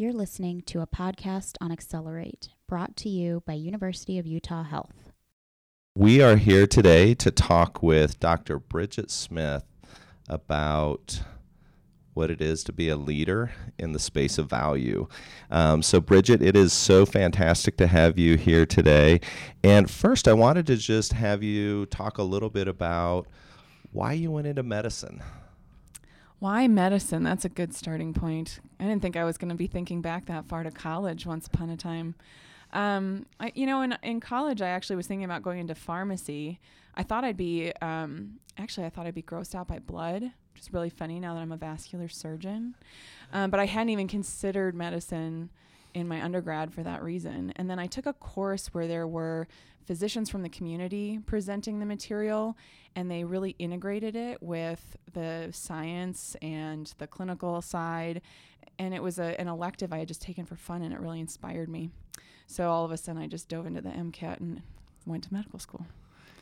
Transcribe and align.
You're 0.00 0.14
listening 0.14 0.62
to 0.62 0.80
a 0.80 0.86
podcast 0.86 1.56
on 1.60 1.70
Accelerate, 1.70 2.48
brought 2.66 2.96
to 2.96 3.10
you 3.10 3.42
by 3.46 3.52
University 3.52 4.18
of 4.18 4.26
Utah 4.26 4.62
Health. 4.62 5.12
We 5.94 6.22
are 6.22 6.36
here 6.36 6.66
today 6.66 7.12
to 7.16 7.30
talk 7.30 7.82
with 7.82 8.18
Dr. 8.18 8.58
Bridget 8.58 9.10
Smith 9.10 9.66
about 10.26 11.20
what 12.14 12.30
it 12.30 12.40
is 12.40 12.64
to 12.64 12.72
be 12.72 12.88
a 12.88 12.96
leader 12.96 13.52
in 13.78 13.92
the 13.92 13.98
space 13.98 14.38
of 14.38 14.48
value. 14.48 15.06
Um, 15.50 15.82
so, 15.82 16.00
Bridget, 16.00 16.40
it 16.40 16.56
is 16.56 16.72
so 16.72 17.04
fantastic 17.04 17.76
to 17.76 17.86
have 17.86 18.18
you 18.18 18.38
here 18.38 18.64
today. 18.64 19.20
And 19.62 19.90
first, 19.90 20.26
I 20.26 20.32
wanted 20.32 20.66
to 20.68 20.78
just 20.78 21.12
have 21.12 21.42
you 21.42 21.84
talk 21.84 22.16
a 22.16 22.22
little 22.22 22.48
bit 22.48 22.68
about 22.68 23.26
why 23.92 24.14
you 24.14 24.30
went 24.30 24.46
into 24.46 24.62
medicine. 24.62 25.22
Why 26.40 26.66
medicine? 26.68 27.22
That's 27.22 27.44
a 27.44 27.50
good 27.50 27.74
starting 27.74 28.14
point. 28.14 28.60
I 28.80 28.84
didn't 28.84 29.02
think 29.02 29.14
I 29.14 29.24
was 29.24 29.36
going 29.36 29.50
to 29.50 29.54
be 29.54 29.66
thinking 29.66 30.00
back 30.00 30.24
that 30.26 30.46
far 30.46 30.62
to 30.62 30.70
college 30.70 31.26
once 31.26 31.46
upon 31.46 31.68
a 31.68 31.76
time. 31.76 32.14
Um, 32.72 33.26
I, 33.38 33.52
you 33.54 33.66
know, 33.66 33.82
in, 33.82 33.94
in 34.02 34.20
college, 34.20 34.62
I 34.62 34.68
actually 34.68 34.96
was 34.96 35.06
thinking 35.06 35.26
about 35.26 35.42
going 35.42 35.58
into 35.58 35.74
pharmacy. 35.74 36.58
I 36.94 37.02
thought 37.02 37.24
I'd 37.24 37.36
be, 37.36 37.72
um, 37.82 38.38
actually, 38.56 38.86
I 38.86 38.88
thought 38.88 39.06
I'd 39.06 39.14
be 39.14 39.22
grossed 39.22 39.54
out 39.54 39.68
by 39.68 39.80
blood, 39.80 40.22
which 40.22 40.62
is 40.62 40.72
really 40.72 40.88
funny 40.88 41.20
now 41.20 41.34
that 41.34 41.40
I'm 41.40 41.52
a 41.52 41.58
vascular 41.58 42.08
surgeon. 42.08 42.74
Um, 43.34 43.50
but 43.50 43.60
I 43.60 43.66
hadn't 43.66 43.90
even 43.90 44.08
considered 44.08 44.74
medicine 44.74 45.50
in 45.94 46.08
my 46.08 46.22
undergrad 46.22 46.72
for 46.72 46.82
that 46.82 47.02
reason. 47.02 47.52
And 47.56 47.68
then 47.68 47.78
I 47.78 47.86
took 47.86 48.06
a 48.06 48.12
course 48.12 48.68
where 48.68 48.86
there 48.86 49.06
were 49.06 49.48
physicians 49.86 50.30
from 50.30 50.42
the 50.42 50.48
community 50.48 51.18
presenting 51.26 51.80
the 51.80 51.86
material, 51.86 52.56
and 52.94 53.10
they 53.10 53.24
really 53.24 53.56
integrated 53.58 54.14
it 54.14 54.42
with 54.42 54.96
the 55.12 55.48
science 55.52 56.36
and 56.42 56.92
the 56.98 57.06
clinical 57.06 57.60
side. 57.60 58.22
And 58.78 58.94
it 58.94 59.02
was 59.02 59.18
a, 59.18 59.38
an 59.40 59.48
elective 59.48 59.92
I 59.92 59.98
had 59.98 60.08
just 60.08 60.22
taken 60.22 60.46
for 60.46 60.56
fun, 60.56 60.82
and 60.82 60.92
it 60.94 61.00
really 61.00 61.20
inspired 61.20 61.68
me. 61.68 61.90
So 62.46 62.70
all 62.70 62.84
of 62.84 62.90
a 62.90 62.96
sudden, 62.96 63.20
I 63.20 63.26
just 63.26 63.48
dove 63.48 63.66
into 63.66 63.80
the 63.80 63.90
MCAT 63.90 64.40
and 64.40 64.62
went 65.06 65.24
to 65.24 65.34
medical 65.34 65.58
school. 65.58 65.86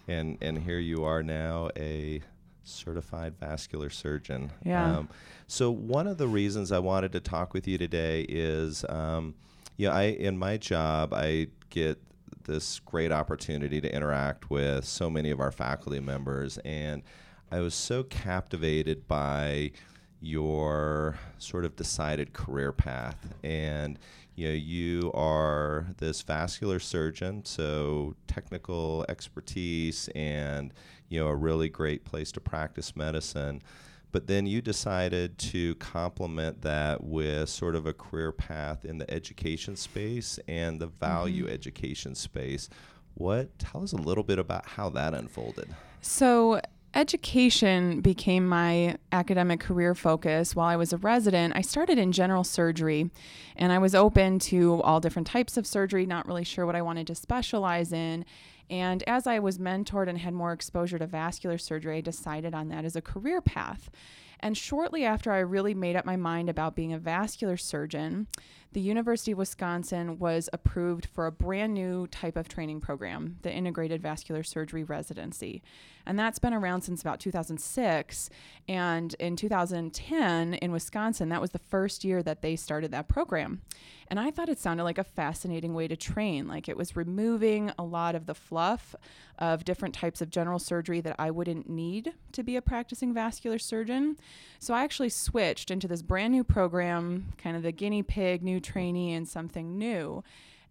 And 0.06 0.38
and 0.40 0.58
here 0.58 0.78
you 0.78 1.05
are 1.05 1.22
now, 1.22 1.70
a 1.77 2.22
certified 2.69 3.36
vascular 3.38 3.91
surgeon. 3.91 4.50
Yeah. 4.64 4.98
Um, 4.98 5.08
so 5.47 5.70
one 5.70 6.06
of 6.06 6.19
the 6.19 6.28
reasons 6.28 6.72
I 6.72 6.78
wanted 6.78 7.12
to 7.12 7.20
talk 7.20 7.55
with 7.55 7.66
you 7.66 7.78
today 7.78 8.27
is, 8.28 8.84
um, 8.88 9.34
you 9.77 9.88
know, 9.88 9.94
I 9.94 10.05
in 10.05 10.38
my 10.38 10.56
job 10.56 11.12
I 11.14 11.48
get 11.70 12.00
this 12.44 12.80
great 12.80 13.12
opportunity 13.12 13.80
to 13.80 13.94
interact 13.94 14.50
with 14.50 14.84
so 14.84 15.08
many 15.08 15.30
of 15.30 15.39
our 15.39 15.52
faculty 15.52 16.00
members. 16.00 16.58
And 16.58 17.02
I 17.50 17.61
was 17.61 17.74
so 17.74 18.02
captivated 18.02 19.06
by 19.06 19.72
your 20.20 21.19
sort 21.38 21.64
of 21.64 21.77
decided 21.77 22.33
career 22.33 22.72
path. 22.72 23.34
And 23.42 23.98
you 24.34 24.48
know, 24.48 24.55
you 24.55 25.11
are 25.14 25.86
this 25.98 26.22
vascular 26.22 26.78
surgeon, 26.78 27.44
so 27.44 28.14
technical 28.28 29.05
expertise 29.08 30.08
and 30.14 30.72
you 31.08 31.19
know 31.19 31.27
a 31.27 31.34
really 31.34 31.69
great 31.69 32.05
place 32.05 32.30
to 32.33 32.41
practice 32.41 32.94
medicine. 32.94 33.62
But 34.11 34.27
then 34.27 34.46
you 34.46 34.62
decided 34.62 35.36
to 35.39 35.74
complement 35.77 36.62
that 36.62 37.05
with 37.05 37.48
sort 37.48 37.74
of 37.74 37.86
a 37.86 37.92
career 37.92 38.33
path 38.33 38.84
in 38.84 38.98
the 38.98 39.11
education 39.11 39.77
space 39.77 40.39
and 40.48 40.80
the 40.80 40.86
value 40.86 41.44
mm-hmm. 41.44 41.52
education 41.52 42.14
space. 42.14 42.70
What 43.14 43.58
tell 43.58 43.83
us 43.83 43.92
a 43.92 43.96
little 43.96 44.24
bit 44.24 44.39
about 44.39 44.66
how 44.66 44.89
that 44.91 45.12
unfolded? 45.12 45.74
So 46.00 46.61
education 46.94 48.00
became 48.00 48.48
my 48.48 48.97
academic 49.12 49.61
career 49.61 49.94
focus 49.94 50.56
while 50.56 50.69
I 50.69 50.77
was 50.77 50.92
a 50.92 50.97
resident. 50.97 51.55
I 51.56 51.61
started 51.61 51.98
in 51.98 52.12
general 52.12 52.45
surgery 52.45 53.11
and 53.56 53.72
I 53.72 53.78
was 53.78 53.95
open 53.95 54.39
to 54.41 54.83
all 54.83 55.00
different 55.00 55.27
types 55.27 55.56
of 55.56 55.67
surgery, 55.67 56.06
not 56.06 56.27
really 56.27 56.45
sure 56.45 56.67
what 56.67 56.77
I 56.77 56.83
wanted 56.83 57.06
to 57.08 57.14
specialize 57.14 57.92
in. 57.92 58.25
And 58.70 59.03
as 59.06 59.27
I 59.27 59.39
was 59.39 59.58
mentored 59.58 60.08
and 60.08 60.19
had 60.19 60.34
more 60.34 60.53
exposure 60.53 60.98
to 60.98 61.06
vascular 61.06 61.58
surgery, 61.58 61.98
I 61.98 62.01
decided 62.01 62.55
on 62.55 62.68
that 62.68 62.85
as 62.85 62.96
a 62.96 63.02
career 63.02 63.41
path. 63.41 63.91
And 64.40 64.56
shortly 64.56 65.04
after 65.04 65.32
I 65.32 65.38
really 65.38 65.74
made 65.74 65.96
up 65.96 66.04
my 66.04 66.16
mind 66.16 66.48
about 66.48 66.76
being 66.76 66.92
a 66.92 66.98
vascular 66.98 67.56
surgeon, 67.56 68.28
the 68.72 68.80
University 68.80 69.32
of 69.32 69.38
Wisconsin 69.38 70.18
was 70.18 70.50
approved 70.52 71.06
for 71.06 71.26
a 71.26 71.32
brand 71.32 71.72
new 71.72 72.06
type 72.08 72.36
of 72.36 72.48
training 72.48 72.80
program, 72.80 73.38
the 73.40 73.52
Integrated 73.52 74.02
Vascular 74.02 74.42
Surgery 74.42 74.84
Residency. 74.84 75.62
And 76.04 76.18
that's 76.18 76.38
been 76.38 76.52
around 76.52 76.82
since 76.82 77.00
about 77.00 77.18
2006. 77.18 78.28
And 78.68 79.14
in 79.14 79.36
2010, 79.36 80.55
in 80.55 80.72
Wisconsin, 80.72 81.30
that 81.30 81.40
was 81.40 81.50
the 81.50 81.58
first 81.58 82.05
year 82.05 82.22
that 82.22 82.42
they 82.42 82.56
started 82.56 82.90
that 82.90 83.08
program. 83.08 83.62
And 84.08 84.20
I 84.20 84.30
thought 84.30 84.50
it 84.50 84.58
sounded 84.58 84.84
like 84.84 84.98
a 84.98 85.05
fascinating 85.05 85.72
way 85.72 85.88
to 85.88 85.96
train. 85.96 86.46
Like 86.46 86.68
it 86.68 86.76
was 86.76 86.94
removing 86.94 87.72
a 87.78 87.84
lot 87.84 88.14
of 88.14 88.26
the 88.26 88.34
fluff 88.34 88.94
of 89.38 89.64
different 89.64 89.94
types 89.94 90.20
of 90.20 90.30
general 90.30 90.58
surgery 90.58 91.00
that 91.00 91.16
I 91.18 91.30
wouldn't 91.30 91.68
need 91.68 92.12
to 92.32 92.42
be 92.42 92.56
a 92.56 92.62
practicing 92.62 93.14
vascular 93.14 93.58
surgeon. 93.58 94.16
So 94.58 94.74
I 94.74 94.82
actually 94.82 95.10
switched 95.10 95.70
into 95.70 95.86
this 95.86 96.02
brand 96.02 96.32
new 96.32 96.44
program, 96.44 97.32
kind 97.38 97.56
of 97.56 97.62
the 97.62 97.72
guinea 97.72 98.02
pig, 98.02 98.42
new 98.42 98.60
trainee, 98.60 99.14
and 99.14 99.28
something 99.28 99.78
new. 99.78 100.24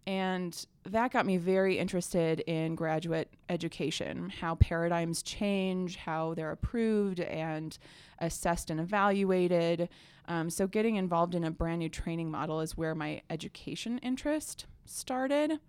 And 0.06 0.66
that 0.84 1.12
got 1.12 1.26
me 1.26 1.36
very 1.36 1.78
interested 1.78 2.40
in 2.40 2.74
graduate 2.74 3.30
education, 3.50 4.30
how 4.30 4.54
paradigms 4.54 5.22
change, 5.22 5.96
how 5.96 6.32
they're 6.32 6.50
approved 6.50 7.20
and 7.20 7.76
assessed 8.18 8.70
and 8.70 8.80
evaluated. 8.80 9.90
Um, 10.26 10.48
so, 10.48 10.66
getting 10.66 10.96
involved 10.96 11.34
in 11.34 11.44
a 11.44 11.50
brand 11.50 11.80
new 11.80 11.90
training 11.90 12.30
model 12.30 12.60
is 12.60 12.76
where 12.76 12.94
my 12.94 13.20
education 13.28 13.98
interest 13.98 14.64
started. 14.86 15.60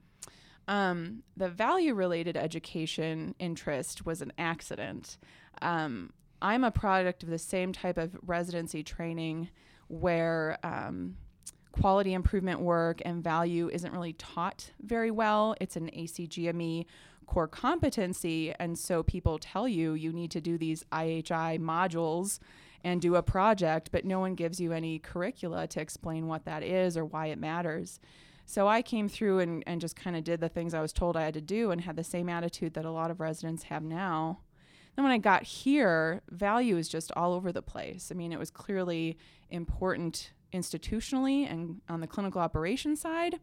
Um, 0.69 1.24
the 1.35 1.50
value 1.50 1.96
related 1.96 2.38
education 2.38 3.34
interest 3.40 4.06
was 4.06 4.22
an 4.22 4.31
accident. 4.38 5.18
Um, 5.63 6.12
I'm 6.44 6.63
a 6.63 6.69
product 6.69 7.24
of 7.24 7.30
the 7.30 7.40
same 7.40 7.74
type 7.74 7.97
of 7.97 8.16
residency 8.22 8.84
training 8.84 9.50
where 9.88 10.59
um, 10.62 11.18
quality 11.72 12.13
improvement 12.13 12.59
work 12.59 13.02
and 13.03 13.24
value 13.24 13.68
isn't 13.74 13.91
really 13.91 14.13
taught 14.13 14.72
very 14.79 15.09
well. 15.09 15.56
It's 15.59 15.75
an 15.75 15.90
ACGME 15.90 16.85
core 17.25 17.47
competency. 17.47 18.53
And 18.59 18.78
so 18.78 19.02
people 19.02 19.40
tell 19.40 19.68
you 19.68 19.96
you 19.96 20.13
need 20.13 20.29
to 20.31 20.41
do 20.41 20.59
these 20.59 20.84
IHI 20.91 21.59
modules 21.59 22.38
and 22.84 23.02
do 23.02 23.16
a 23.16 23.24
project, 23.24 23.90
but 23.91 24.06
no 24.06 24.19
one 24.19 24.35
gives 24.35 24.59
you 24.59 24.72
any 24.72 25.00
curricula 25.00 25.66
to 25.68 25.81
explain 25.81 26.28
what 26.28 26.46
that 26.46 26.62
is 26.62 26.96
or 26.96 27.06
why 27.06 27.28
it 27.28 27.40
matters. 27.40 28.00
So 28.49 28.67
I 28.67 28.81
came 28.81 29.07
through 29.07 29.41
and, 29.41 29.63
and 29.67 29.79
just 29.79 29.95
kind 29.95 30.15
of 30.15 30.23
did 30.23 30.39
the 30.39 30.49
things 30.49 30.73
I 30.73 30.81
was 30.81 30.91
told 30.91 31.15
I 31.15 31.21
had 31.21 31.35
to 31.35 31.41
do 31.41 31.69
and 31.69 31.81
had 31.81 31.95
the 31.95 32.03
same 32.03 32.27
attitude 32.27 32.73
that 32.73 32.83
a 32.83 32.89
lot 32.89 33.11
of 33.11 33.19
residents 33.19 33.61
have 33.65 33.83
now. 33.83 34.39
Then 34.95 35.03
when 35.03 35.11
I 35.11 35.19
got 35.19 35.43
here, 35.43 36.23
value 36.31 36.75
is 36.75 36.89
just 36.89 37.11
all 37.15 37.33
over 37.33 37.51
the 37.51 37.61
place. 37.61 38.09
I 38.11 38.15
mean, 38.15 38.33
it 38.33 38.39
was 38.39 38.49
clearly 38.49 39.19
important 39.51 40.31
institutionally 40.51 41.47
and 41.47 41.81
on 41.89 42.01
the 42.01 42.07
clinical 42.07 42.41
operations 42.41 42.99
side. 42.99 43.39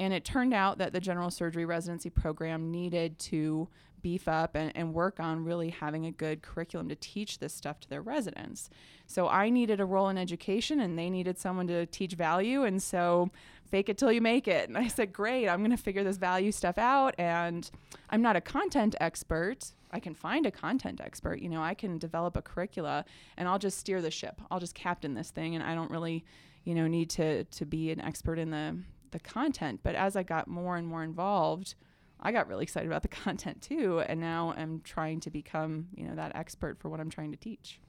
And 0.00 0.12
it 0.12 0.24
turned 0.24 0.52
out 0.52 0.78
that 0.78 0.92
the 0.92 0.98
general 0.98 1.30
surgery 1.30 1.64
residency 1.64 2.10
program 2.10 2.72
needed 2.72 3.20
to 3.20 3.68
beef 4.02 4.26
up 4.26 4.56
and, 4.56 4.72
and 4.74 4.92
work 4.92 5.20
on 5.20 5.44
really 5.44 5.70
having 5.70 6.06
a 6.06 6.10
good 6.10 6.42
curriculum 6.42 6.88
to 6.88 6.96
teach 6.96 7.38
this 7.38 7.54
stuff 7.54 7.78
to 7.78 7.88
their 7.88 8.02
residents. 8.02 8.68
So 9.06 9.28
I 9.28 9.50
needed 9.50 9.78
a 9.78 9.84
role 9.84 10.08
in 10.08 10.18
education 10.18 10.80
and 10.80 10.98
they 10.98 11.10
needed 11.10 11.38
someone 11.38 11.68
to 11.68 11.86
teach 11.86 12.14
value. 12.14 12.64
And 12.64 12.82
so 12.82 13.30
fake 13.72 13.88
it 13.88 13.96
till 13.96 14.12
you 14.12 14.20
make 14.20 14.46
it. 14.46 14.68
And 14.68 14.76
I 14.76 14.86
said, 14.86 15.14
great, 15.14 15.48
I'm 15.48 15.60
going 15.60 15.70
to 15.70 15.82
figure 15.82 16.04
this 16.04 16.18
value 16.18 16.52
stuff 16.52 16.76
out. 16.76 17.14
And 17.16 17.68
I'm 18.10 18.20
not 18.20 18.36
a 18.36 18.40
content 18.40 18.94
expert. 19.00 19.72
I 19.90 19.98
can 19.98 20.14
find 20.14 20.44
a 20.44 20.50
content 20.50 21.00
expert. 21.00 21.40
You 21.40 21.48
know, 21.48 21.62
I 21.62 21.72
can 21.72 21.96
develop 21.96 22.36
a 22.36 22.42
curricula 22.42 23.06
and 23.38 23.48
I'll 23.48 23.58
just 23.58 23.78
steer 23.78 24.02
the 24.02 24.10
ship. 24.10 24.42
I'll 24.50 24.60
just 24.60 24.74
captain 24.74 25.14
this 25.14 25.30
thing. 25.30 25.54
And 25.54 25.64
I 25.64 25.74
don't 25.74 25.90
really, 25.90 26.22
you 26.64 26.74
know, 26.74 26.86
need 26.86 27.08
to, 27.10 27.44
to 27.44 27.64
be 27.64 27.90
an 27.90 28.00
expert 28.02 28.38
in 28.38 28.50
the, 28.50 28.76
the 29.10 29.18
content. 29.18 29.80
But 29.82 29.94
as 29.94 30.16
I 30.16 30.22
got 30.22 30.48
more 30.48 30.76
and 30.76 30.86
more 30.86 31.02
involved, 31.02 31.74
I 32.20 32.30
got 32.30 32.48
really 32.48 32.64
excited 32.64 32.86
about 32.86 33.02
the 33.02 33.08
content 33.24 33.62
too, 33.62 33.98
and 34.00 34.20
now 34.20 34.54
I'm 34.56 34.80
trying 34.84 35.18
to 35.20 35.30
become, 35.30 35.88
you 35.96 36.04
know, 36.04 36.14
that 36.14 36.36
expert 36.36 36.78
for 36.78 36.88
what 36.88 37.00
I'm 37.00 37.10
trying 37.10 37.32
to 37.32 37.36
teach. 37.36 37.80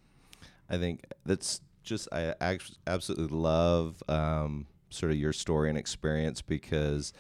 I 0.69 0.79
think 0.79 1.05
that's 1.23 1.61
just 1.83 2.07
I 2.11 2.33
absolutely 2.87 3.37
love 3.37 4.01
um, 4.07 4.65
sort 4.93 5.11
of 5.11 5.17
your 5.17 5.33
story 5.33 5.69
and 5.69 5.77
experience 5.77 6.41
because, 6.41 7.13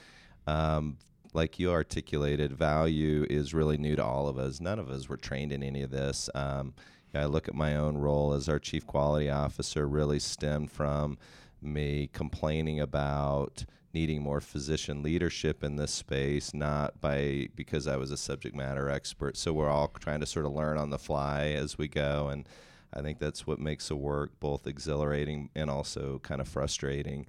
um, 0.47 0.97
like 1.33 1.59
you 1.59 1.71
articulated, 1.71 2.53
value 2.53 3.25
is 3.29 3.53
really 3.53 3.77
new 3.77 3.95
to 3.95 4.03
all 4.03 4.27
of 4.27 4.37
us. 4.37 4.61
None 4.61 4.79
of 4.79 4.89
us 4.89 5.09
were 5.09 5.17
trained 5.17 5.51
in 5.51 5.63
any 5.63 5.81
of 5.81 5.89
this. 5.89 6.29
Um, 6.35 6.73
I 7.15 7.25
look 7.25 7.47
at 7.47 7.53
my 7.53 7.75
own 7.75 7.97
role 7.97 8.33
as 8.33 8.49
our 8.49 8.59
chief 8.59 8.87
quality 8.87 9.29
officer 9.29 9.87
really 9.87 10.19
stemmed 10.19 10.71
from 10.71 11.17
me 11.61 12.09
complaining 12.11 12.79
about 12.79 13.65
needing 13.93 14.21
more 14.21 14.41
physician 14.41 15.03
leadership 15.03 15.63
in 15.63 15.75
this 15.75 15.91
space, 15.91 16.53
not 16.53 16.99
by 16.99 17.47
because 17.55 17.87
I 17.87 17.97
was 17.97 18.11
a 18.11 18.17
subject 18.17 18.55
matter 18.55 18.89
expert. 18.89 19.37
So 19.37 19.53
we're 19.53 19.69
all 19.69 19.87
trying 19.87 20.19
to 20.21 20.25
sort 20.25 20.47
of 20.47 20.53
learn 20.53 20.77
on 20.77 20.89
the 20.89 20.97
fly 20.97 21.49
as 21.49 21.77
we 21.77 21.87
go, 21.87 22.29
and 22.29 22.47
I 22.91 23.01
think 23.01 23.19
that's 23.19 23.45
what 23.45 23.59
makes 23.59 23.89
the 23.89 23.95
work 23.95 24.31
both 24.39 24.65
exhilarating 24.65 25.49
and 25.55 25.69
also 25.69 26.19
kind 26.23 26.41
of 26.41 26.47
frustrating. 26.47 27.27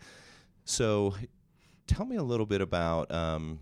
So, 0.64 1.14
tell 1.86 2.06
me 2.06 2.16
a 2.16 2.22
little 2.22 2.46
bit 2.46 2.60
about 2.60 3.10
um, 3.10 3.60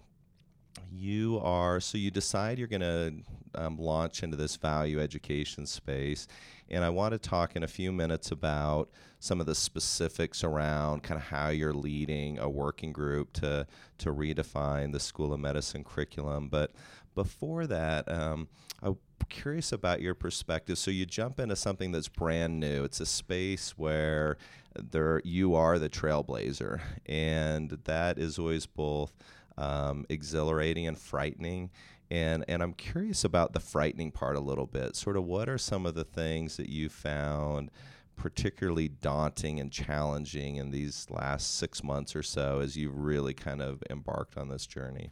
you 0.90 1.40
are 1.42 1.80
so 1.80 1.98
you 1.98 2.10
decide 2.10 2.58
you're 2.58 2.68
going 2.68 2.80
to 2.80 3.14
um, 3.54 3.76
launch 3.76 4.22
into 4.22 4.36
this 4.36 4.56
value 4.56 5.00
education 5.00 5.66
space 5.66 6.26
and 6.70 6.84
i 6.84 6.88
want 6.88 7.12
to 7.12 7.18
talk 7.18 7.56
in 7.56 7.62
a 7.62 7.68
few 7.68 7.92
minutes 7.92 8.30
about 8.30 8.90
some 9.18 9.40
of 9.40 9.46
the 9.46 9.54
specifics 9.54 10.42
around 10.42 11.02
kind 11.02 11.18
of 11.20 11.26
how 11.26 11.48
you're 11.48 11.74
leading 11.74 12.38
a 12.38 12.48
working 12.48 12.92
group 12.92 13.32
to 13.32 13.66
to 13.98 14.12
redefine 14.12 14.92
the 14.92 15.00
school 15.00 15.32
of 15.32 15.40
medicine 15.40 15.84
curriculum 15.84 16.48
but 16.48 16.72
before 17.14 17.66
that 17.66 18.10
um, 18.10 18.48
i'm 18.82 18.96
curious 19.32 19.72
about 19.72 20.00
your 20.00 20.14
perspective. 20.14 20.78
So 20.78 20.90
you 20.90 21.06
jump 21.06 21.40
into 21.40 21.56
something 21.56 21.92
that's 21.92 22.08
brand 22.08 22.60
new. 22.60 22.84
It's 22.84 23.00
a 23.00 23.06
space 23.06 23.70
where 23.76 24.36
there 24.74 25.20
you 25.24 25.54
are 25.54 25.78
the 25.78 25.88
trailblazer 25.88 26.80
and 27.04 27.70
that 27.84 28.18
is 28.18 28.38
always 28.38 28.64
both 28.64 29.12
um, 29.58 30.06
exhilarating 30.08 30.86
and 30.86 30.98
frightening. 30.98 31.70
And, 32.10 32.44
and 32.46 32.62
I'm 32.62 32.74
curious 32.74 33.24
about 33.24 33.54
the 33.54 33.60
frightening 33.60 34.10
part 34.10 34.36
a 34.36 34.40
little 34.40 34.66
bit. 34.66 34.96
Sort 34.96 35.16
of 35.16 35.24
what 35.24 35.48
are 35.48 35.58
some 35.58 35.86
of 35.86 35.94
the 35.94 36.04
things 36.04 36.56
that 36.58 36.68
you 36.68 36.88
found 36.88 37.70
particularly 38.16 38.88
daunting 38.88 39.58
and 39.58 39.72
challenging 39.72 40.56
in 40.56 40.70
these 40.70 41.06
last 41.10 41.56
six 41.56 41.82
months 41.82 42.14
or 42.14 42.22
so 42.22 42.60
as 42.60 42.76
you've 42.76 42.96
really 42.96 43.34
kind 43.34 43.62
of 43.62 43.82
embarked 43.88 44.36
on 44.36 44.48
this 44.48 44.66
journey? 44.66 45.10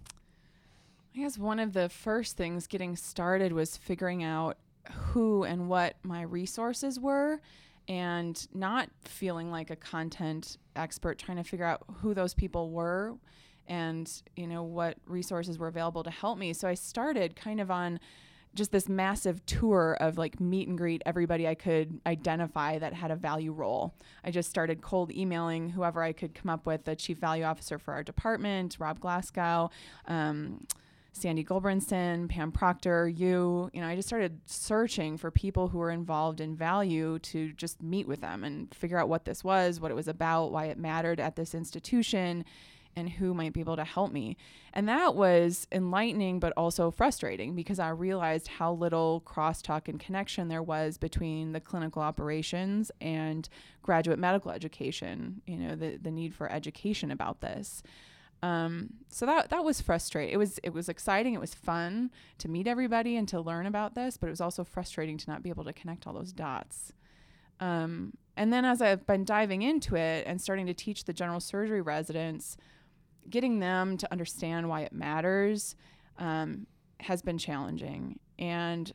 I 1.15 1.21
guess 1.21 1.39
one 1.39 1.59
of 1.59 1.73
the 1.73 1.89
first 1.89 2.37
things 2.37 2.67
getting 2.67 2.95
started 2.97 3.53
was 3.53 3.77
figuring 3.77 4.23
out 4.23 4.59
who 4.93 5.45
and 5.45 5.69
what 5.69 5.97
my 6.03 6.23
resources 6.23 7.01
were 7.01 7.41
and 7.89 8.47
not 8.55 8.89
feeling 9.05 9.51
like 9.51 9.71
a 9.71 9.77
content 9.77 10.59
expert, 10.77 11.19
trying 11.19 11.39
to 11.39 11.45
figure 11.45 11.67
out 11.67 11.83
who 12.01 12.15
those 12.15 12.35
people 12.35 12.71
were 12.71 13.15
and 13.71 14.23
you 14.37 14.47
know 14.47 14.63
what 14.63 14.99
resources 15.07 15.59
were 15.59 15.69
available 15.69 16.03
to 16.03 16.11
help 16.11 16.37
me 16.37 16.53
so 16.53 16.69
i 16.69 16.75
started 16.75 17.35
kind 17.35 17.61
of 17.61 17.71
on 17.71 17.99
just 18.55 18.73
this 18.73 18.89
massive 18.89 19.45
tour 19.47 19.97
of 20.01 20.19
like 20.19 20.41
meet 20.41 20.69
and 20.69 20.77
greet 20.77 21.03
everybody 21.07 21.47
I 21.47 21.55
could 21.55 22.01
identify 22.07 22.79
that 22.79 22.93
had 22.93 23.11
a 23.11 23.17
value 23.17 23.53
role. 23.53 23.95
I 24.25 24.31
just 24.31 24.51
started 24.51 24.83
cold 24.83 25.13
emailing 25.13 25.71
whoever 25.71 26.03
I 26.03 26.13
could 26.13 26.35
come 26.35 26.51
up 26.51 26.67
with, 26.67 26.85
the 26.85 26.97
chief 26.97 27.19
value 27.19 27.45
officer 27.45 27.79
for 27.79 27.95
our 27.95 28.03
department, 28.03 28.77
Rob 28.81 28.99
Glasgow, 28.99 29.71
um, 30.07 30.67
Sandy 31.13 31.45
Gulbranson, 31.45 32.29
Pam 32.29 32.53
Proctor, 32.53 33.09
you. 33.09 33.71
You 33.73 33.81
know, 33.81 33.89
I 33.89 33.97
just 33.97 34.09
started 34.09 34.41
searching 34.47 35.17
for 35.17 35.31
people 35.31 35.69
who 35.69 35.79
were 35.79 35.91
involved 35.91 36.41
in 36.41 36.57
value 36.57 37.19
to 37.21 37.53
just 37.53 37.83
meet 37.83 38.07
with 38.07 38.21
them 38.21 38.45
and 38.45 38.73
figure 38.75 38.99
out 38.99 39.09
what 39.09 39.25
this 39.25 39.45
was, 39.45 39.81
what 39.81 39.91
it 39.91 39.95
was 39.95 40.09
about, 40.09 40.53
why 40.53 40.67
it 40.67 40.79
mattered 40.79 41.21
at 41.21 41.37
this 41.37 41.55
institution 41.55 42.45
and 42.97 43.09
who 43.09 43.35
might 43.35 43.53
be 43.53 43.61
able 43.61 43.77
to 43.77 43.85
help 43.85 44.13
me. 44.13 44.37
And 44.73 44.89
that 44.89 45.15
was 45.15 45.67
enlightening, 45.73 46.41
but 46.41 46.53
also 46.57 46.91
frustrating 46.91 47.55
because 47.55 47.79
I 47.79 47.91
realized 47.91 48.49
how 48.49 48.73
little 48.73 49.23
crosstalk 49.25 49.89
and 49.89 49.99
connection 49.99 50.49
there 50.49 50.63
was 50.63 50.99
between 50.99 51.53
the 51.53 51.61
clinical 51.61 52.03
operations 52.03 52.91
and 53.01 53.49
graduate 53.83 54.19
medical 54.19 54.51
education, 54.51 55.43
you 55.47 55.57
know, 55.57 55.75
the, 55.75 55.97
the 55.97 56.11
need 56.11 56.35
for 56.35 56.51
education 56.51 57.11
about 57.11 57.41
this. 57.41 57.83
Um, 58.43 58.95
so 59.11 59.27
that 59.27 59.51
that 59.51 59.65
was 59.65 59.81
frustrating. 59.81 60.33
It 60.33 60.39
was 60.39 60.59
it 60.63 60.73
was 60.73 60.89
exciting. 60.89 61.35
It 61.35 61.41
was 61.41 61.55
fun 61.55 62.11
to 62.39 62.49
meet 62.49 62.67
everybody 62.67 63.17
and 63.17 63.29
to 63.29 63.41
learn 63.41 63.67
about 63.67 63.95
this, 63.95 64.17
but 64.17 64.29
it 64.29 64.31
was 64.31 64.41
also 64.41 64.65
frustrating 64.65 65.19
to 65.19 65.31
not 65.31 65.43
be 65.43 65.51
able 65.51 65.65
to 65.65 65.75
connect 65.75 66.07
all 66.07 66.15
those 66.15 66.33
dots. 66.33 66.93
Um, 67.61 68.15
and 68.37 68.51
then 68.51 68.65
as 68.65 68.81
I've 68.81 69.07
been 69.07 69.25
diving 69.25 69.61
into 69.61 69.97
it 69.97 70.27
and 70.27 70.41
starting 70.41 70.65
to 70.67 70.75
teach 70.75 71.05
the 71.05 71.13
general 71.13 71.41
surgery 71.41 71.83
residents, 71.83 72.57
getting 73.29 73.61
them 73.61 73.97
to 73.99 74.11
understand 74.13 74.69
why 74.69 74.83
it 74.83 74.93
matters 74.93 75.77
um, 76.19 76.67
has 77.01 77.23
been 77.23 77.39
challenging. 77.39 78.19
And 78.39 78.93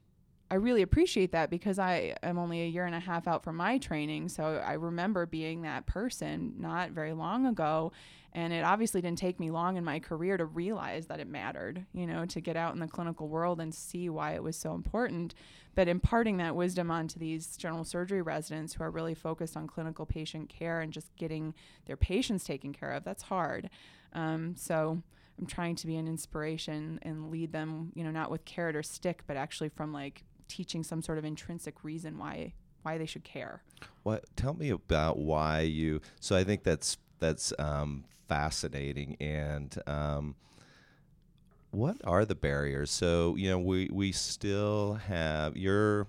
I 0.50 0.56
really 0.56 0.84
appreciate 0.84 1.32
that 1.32 1.50
because 1.50 1.80
I 1.80 2.16
am 2.22 2.38
only 2.38 2.62
a 2.62 2.68
year 2.68 2.86
and 2.86 2.94
a 2.94 3.00
half 3.00 3.28
out 3.28 3.44
from 3.44 3.56
my 3.56 3.78
training. 3.80 4.30
So 4.30 4.62
I 4.66 4.74
remember 4.74 5.26
being 5.26 5.64
that 5.64 5.88
person 5.88 6.54
not 6.60 6.92
very 6.92 7.14
long 7.14 7.48
ago. 7.48 7.92
And 8.32 8.52
it 8.52 8.66
obviously 8.66 9.02
didn't 9.02 9.18
take 9.18 9.40
me 9.40 9.50
long 9.50 9.78
in 9.78 9.86
my 9.86 10.00
career 10.00 10.36
to 10.36 10.46
realize 10.46 11.08
that 11.08 11.22
it 11.22 11.28
mattered, 11.28 11.86
you 11.94 12.06
know, 12.06 12.26
to 12.26 12.42
get 12.42 12.58
out 12.58 12.74
in 12.74 12.82
the 12.82 12.88
clinical 12.88 13.30
world 13.30 13.62
and 13.62 13.74
see 13.74 14.10
why 14.10 14.34
it 14.34 14.44
was 14.44 14.58
so 14.58 14.76
important. 14.76 15.34
But 15.74 15.88
imparting 15.88 16.38
that 16.38 16.56
wisdom 16.56 16.92
onto 16.92 17.18
these 17.18 17.56
general 17.56 17.86
surgery 17.86 18.22
residents 18.22 18.74
who 18.74 18.84
are 18.84 18.92
really 18.92 19.16
focused 19.16 19.56
on 19.56 19.68
clinical 19.68 20.06
patient 20.06 20.50
care 20.50 20.82
and 20.82 20.92
just 20.92 21.16
getting 21.16 21.54
their 21.86 21.96
patients 21.96 22.44
taken 22.44 22.74
care 22.74 22.92
of, 22.92 23.06
that's 23.06 23.24
hard. 23.24 23.70
Um, 24.16 24.56
so 24.56 25.04
I'm 25.38 25.46
trying 25.46 25.76
to 25.76 25.88
be 25.88 25.98
an 25.98 26.08
inspiration 26.08 27.00
and 27.04 27.30
lead 27.30 27.52
them, 27.52 27.92
you 27.94 28.04
know, 28.04 28.12
not 28.12 28.32
with 28.32 28.46
carrot 28.46 28.76
or 28.76 28.82
stick, 28.82 29.22
but 29.28 29.38
actually 29.38 29.70
from 29.70 29.94
like 29.94 30.24
teaching 30.48 30.84
some 30.84 31.02
sort 31.02 31.18
of 31.18 31.26
intrinsic 31.26 31.84
reason 31.84 32.18
why 32.18 32.54
why 32.82 32.98
they 32.98 33.06
should 33.06 33.24
care. 33.24 33.64
What? 34.04 34.26
Tell 34.36 34.54
me 34.54 34.70
about 34.70 35.18
why 35.18 35.62
you. 35.62 36.02
So 36.20 36.36
I 36.36 36.44
think 36.44 36.64
that's 36.64 36.98
that's 37.20 37.54
um, 37.60 38.06
fascinating 38.28 39.18
and. 39.20 39.78
Um, 39.86 40.36
what 41.72 41.98
are 42.06 42.24
the 42.24 42.36
barriers? 42.36 42.90
So 42.90 43.36
you 43.36 43.50
know, 43.50 43.60
we 43.60 43.90
we 43.92 44.14
still 44.14 44.94
have 44.94 45.58
you're 45.58 46.08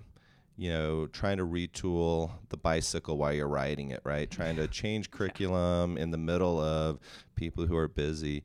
you 0.57 0.69
know, 0.69 1.05
trying 1.07 1.37
to 1.37 1.45
retool 1.45 2.31
the 2.49 2.57
bicycle 2.57 3.17
while 3.17 3.31
you're 3.31 3.47
riding 3.47 3.91
it, 3.91 4.01
right? 4.03 4.29
Trying 4.29 4.55
to 4.55 4.67
change 4.67 5.11
curriculum 5.11 5.97
in 5.97 6.09
the 6.11 6.17
middle 6.17 6.59
of 6.59 6.99
people 7.35 7.67
who 7.67 7.77
are 7.77 7.87
busy. 7.87 8.43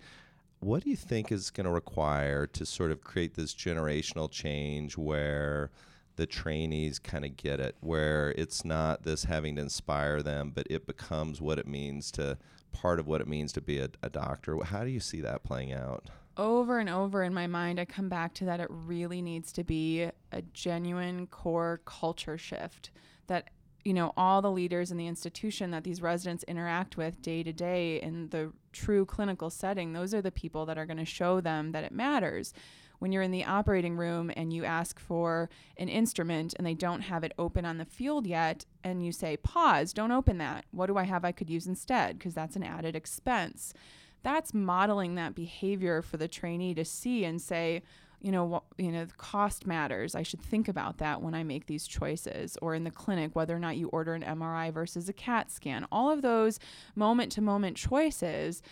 What 0.60 0.84
do 0.84 0.90
you 0.90 0.96
think 0.96 1.32
is 1.32 1.50
going 1.50 1.64
to 1.64 1.72
require 1.72 2.46
to 2.48 2.66
sort 2.66 2.92
of 2.92 3.02
create 3.02 3.34
this 3.34 3.54
generational 3.54 4.30
change 4.30 4.96
where 4.96 5.70
the 6.16 6.26
trainees 6.26 6.98
kind 6.98 7.24
of 7.24 7.36
get 7.36 7.58
it, 7.58 7.76
where 7.80 8.34
it's 8.36 8.64
not 8.64 9.02
this 9.02 9.24
having 9.24 9.56
to 9.56 9.62
inspire 9.62 10.22
them, 10.22 10.52
but 10.54 10.66
it 10.68 10.86
becomes 10.86 11.40
what 11.40 11.58
it 11.58 11.66
means 11.66 12.10
to 12.12 12.36
part 12.72 13.00
of 13.00 13.06
what 13.06 13.22
it 13.22 13.26
means 13.26 13.52
to 13.54 13.62
be 13.62 13.78
a, 13.78 13.88
a 14.02 14.10
doctor? 14.10 14.62
How 14.62 14.84
do 14.84 14.90
you 14.90 15.00
see 15.00 15.22
that 15.22 15.42
playing 15.42 15.72
out? 15.72 16.10
Over 16.36 16.78
and 16.78 16.88
over 16.88 17.22
in 17.22 17.34
my 17.34 17.46
mind, 17.46 17.78
I 17.78 17.84
come 17.84 18.08
back 18.08 18.34
to 18.34 18.44
that 18.46 18.60
it 18.60 18.68
really 18.70 19.22
needs 19.22 19.52
to 19.52 19.64
be 19.64 20.08
a 20.30 20.42
genuine 20.52 21.26
core 21.26 21.80
culture 21.84 22.38
shift 22.38 22.90
that 23.26 23.50
you 23.84 23.92
know 23.92 24.12
all 24.16 24.40
the 24.40 24.50
leaders 24.50 24.90
in 24.90 24.96
the 24.96 25.08
institution 25.08 25.72
that 25.72 25.84
these 25.84 26.00
residents 26.00 26.44
interact 26.44 26.96
with 26.96 27.20
day 27.20 27.42
to 27.42 27.52
day 27.52 28.00
in 28.00 28.28
the 28.28 28.52
true 28.72 29.04
clinical 29.04 29.50
setting 29.50 29.92
those 29.92 30.14
are 30.14 30.22
the 30.22 30.30
people 30.30 30.64
that 30.66 30.78
are 30.78 30.86
going 30.86 30.98
to 30.98 31.04
show 31.04 31.40
them 31.40 31.72
that 31.72 31.84
it 31.84 31.92
matters. 31.92 32.52
When 32.98 33.10
you're 33.10 33.22
in 33.22 33.32
the 33.32 33.44
operating 33.44 33.96
room 33.96 34.30
and 34.36 34.52
you 34.52 34.64
ask 34.64 35.00
for 35.00 35.50
an 35.76 35.88
instrument 35.88 36.54
and 36.56 36.64
they 36.64 36.74
don't 36.74 37.00
have 37.00 37.24
it 37.24 37.32
open 37.36 37.64
on 37.64 37.78
the 37.78 37.84
field 37.84 38.28
yet 38.28 38.64
and 38.84 39.04
you 39.04 39.10
say 39.10 39.36
pause 39.36 39.92
don't 39.92 40.12
open 40.12 40.38
that. 40.38 40.64
What 40.70 40.86
do 40.86 40.96
i 40.96 41.02
have 41.02 41.24
i 41.24 41.32
could 41.32 41.50
use 41.50 41.66
instead? 41.66 42.16
Because 42.16 42.34
that's 42.34 42.54
an 42.54 42.62
added 42.62 42.94
expense 42.94 43.74
that's 44.22 44.54
modeling 44.54 45.14
that 45.16 45.34
behavior 45.34 46.02
for 46.02 46.16
the 46.16 46.28
trainee 46.28 46.74
to 46.74 46.84
see 46.84 47.24
and 47.24 47.40
say, 47.40 47.82
you 48.20 48.30
know, 48.30 48.44
what, 48.44 48.62
you 48.78 48.92
know, 48.92 49.06
cost 49.16 49.66
matters. 49.66 50.14
I 50.14 50.22
should 50.22 50.40
think 50.40 50.68
about 50.68 50.98
that 50.98 51.20
when 51.20 51.34
I 51.34 51.42
make 51.42 51.66
these 51.66 51.86
choices. 51.86 52.56
Or 52.62 52.74
in 52.74 52.84
the 52.84 52.90
clinic, 52.90 53.34
whether 53.34 53.56
or 53.56 53.58
not 53.58 53.76
you 53.76 53.88
order 53.88 54.14
an 54.14 54.22
MRI 54.22 54.72
versus 54.72 55.08
a 55.08 55.12
CAT 55.12 55.50
scan. 55.50 55.86
All 55.90 56.10
of 56.10 56.22
those 56.22 56.60
moment 56.94 57.32
to 57.32 57.40
moment 57.40 57.76
choices 57.76 58.62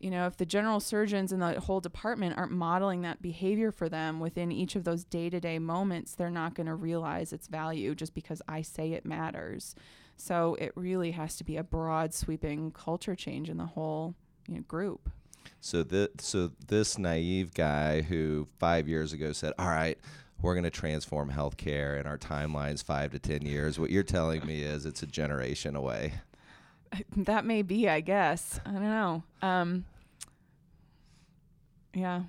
you 0.00 0.10
know, 0.10 0.26
if 0.26 0.36
the 0.36 0.46
general 0.46 0.80
surgeons 0.80 1.32
in 1.32 1.40
the 1.40 1.60
whole 1.60 1.80
department 1.80 2.38
aren't 2.38 2.52
modeling 2.52 3.02
that 3.02 3.20
behavior 3.20 3.72
for 3.72 3.88
them 3.88 4.20
within 4.20 4.52
each 4.52 4.76
of 4.76 4.84
those 4.84 5.04
day 5.04 5.28
to 5.28 5.40
day 5.40 5.58
moments, 5.58 6.14
they're 6.14 6.30
not 6.30 6.54
going 6.54 6.66
to 6.66 6.74
realize 6.74 7.32
its 7.32 7.48
value 7.48 7.94
just 7.94 8.14
because 8.14 8.40
I 8.48 8.62
say 8.62 8.92
it 8.92 9.04
matters. 9.04 9.74
So 10.16 10.56
it 10.60 10.72
really 10.74 11.12
has 11.12 11.36
to 11.36 11.44
be 11.44 11.56
a 11.56 11.64
broad, 11.64 12.14
sweeping 12.14 12.70
culture 12.70 13.16
change 13.16 13.50
in 13.50 13.56
the 13.56 13.66
whole 13.66 14.14
you 14.48 14.56
know, 14.56 14.60
group. 14.62 15.10
So 15.60 15.82
this 15.82 16.08
so 16.20 16.52
this 16.68 16.98
naive 16.98 17.54
guy 17.54 18.02
who 18.02 18.46
five 18.58 18.88
years 18.88 19.12
ago 19.12 19.32
said, 19.32 19.52
"All 19.58 19.68
right, 19.68 19.98
we're 20.40 20.54
going 20.54 20.64
to 20.64 20.70
transform 20.70 21.30
healthcare, 21.30 21.98
and 21.98 22.06
our 22.06 22.18
timeline's 22.18 22.82
five 22.82 23.12
to 23.12 23.18
ten 23.18 23.42
years." 23.42 23.78
What 23.78 23.90
you're 23.90 24.02
telling 24.02 24.46
me 24.46 24.62
is 24.62 24.86
it's 24.86 25.02
a 25.02 25.06
generation 25.06 25.76
away. 25.76 26.14
That 27.14 27.44
may 27.44 27.60
be, 27.60 27.86
I 27.86 28.00
guess. 28.00 28.60
I 28.64 28.70
don't 28.70 28.82
know. 28.82 29.22
Um, 29.42 29.84
yeah. 31.92 32.22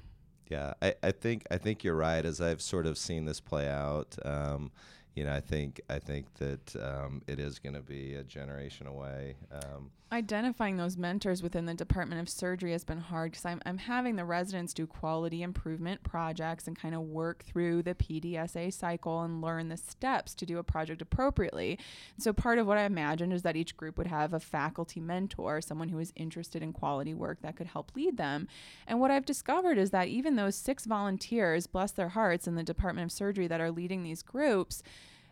Yeah, 0.49 0.73
I, 0.81 0.95
I 1.03 1.11
think 1.11 1.45
I 1.49 1.57
think 1.57 1.83
you're 1.83 1.95
right. 1.95 2.25
As 2.25 2.41
I've 2.41 2.61
sort 2.61 2.85
of 2.85 2.97
seen 2.97 3.23
this 3.25 3.39
play 3.39 3.69
out, 3.69 4.17
um, 4.25 4.71
you 5.15 5.23
know, 5.23 5.33
I 5.33 5.39
think 5.39 5.79
I 5.89 5.99
think 5.99 6.25
that 6.35 6.75
um, 6.75 7.21
it 7.27 7.39
is 7.39 7.59
going 7.59 7.75
to 7.75 7.81
be 7.81 8.15
a 8.15 8.23
generation 8.23 8.87
away. 8.87 9.35
Um, 9.51 9.91
identifying 10.11 10.77
those 10.77 10.97
mentors 10.97 11.43
within 11.43 11.65
the 11.65 11.73
Department 11.73 12.19
of 12.19 12.29
Surgery 12.29 12.71
has 12.71 12.83
been 12.83 12.99
hard 12.99 13.31
because 13.31 13.45
I'm, 13.45 13.61
I'm 13.65 13.77
having 13.77 14.15
the 14.15 14.25
residents 14.25 14.73
do 14.73 14.87
quality 14.87 15.43
improvement 15.43 16.03
projects 16.03 16.67
and 16.67 16.77
kind 16.77 16.95
of 16.95 17.01
work 17.01 17.43
through 17.43 17.83
the 17.83 17.93
PDSA 17.93 18.73
cycle 18.73 19.21
and 19.21 19.41
learn 19.41 19.69
the 19.69 19.77
steps 19.77 20.33
to 20.35 20.45
do 20.45 20.57
a 20.57 20.63
project 20.63 21.01
appropriately. 21.01 21.77
So, 22.17 22.33
part 22.33 22.57
of 22.57 22.65
what 22.65 22.77
I 22.77 22.83
imagined 22.83 23.33
is 23.33 23.43
that 23.43 23.55
each 23.55 23.77
group 23.77 23.97
would 23.97 24.07
have 24.07 24.33
a 24.33 24.39
faculty 24.39 24.99
mentor, 24.99 25.61
someone 25.61 25.89
who 25.89 25.99
is 25.99 26.13
interested 26.15 26.63
in 26.63 26.73
quality 26.73 27.13
work 27.13 27.41
that 27.41 27.55
could 27.55 27.67
help 27.67 27.91
lead 27.95 28.17
them. 28.17 28.47
And 28.87 28.99
what 28.99 29.11
I've 29.11 29.25
discovered 29.25 29.77
is 29.77 29.91
that 29.91 30.07
even 30.07 30.35
those 30.35 30.55
six 30.55 30.85
volunteers, 30.85 31.67
bless 31.67 31.91
their 31.91 32.09
hearts, 32.09 32.47
in 32.47 32.55
the 32.55 32.63
Department 32.63 33.05
of 33.05 33.11
Surgery 33.11 33.47
that 33.47 33.61
are 33.61 33.71
leading 33.71 34.03
these 34.03 34.23
groups, 34.23 34.81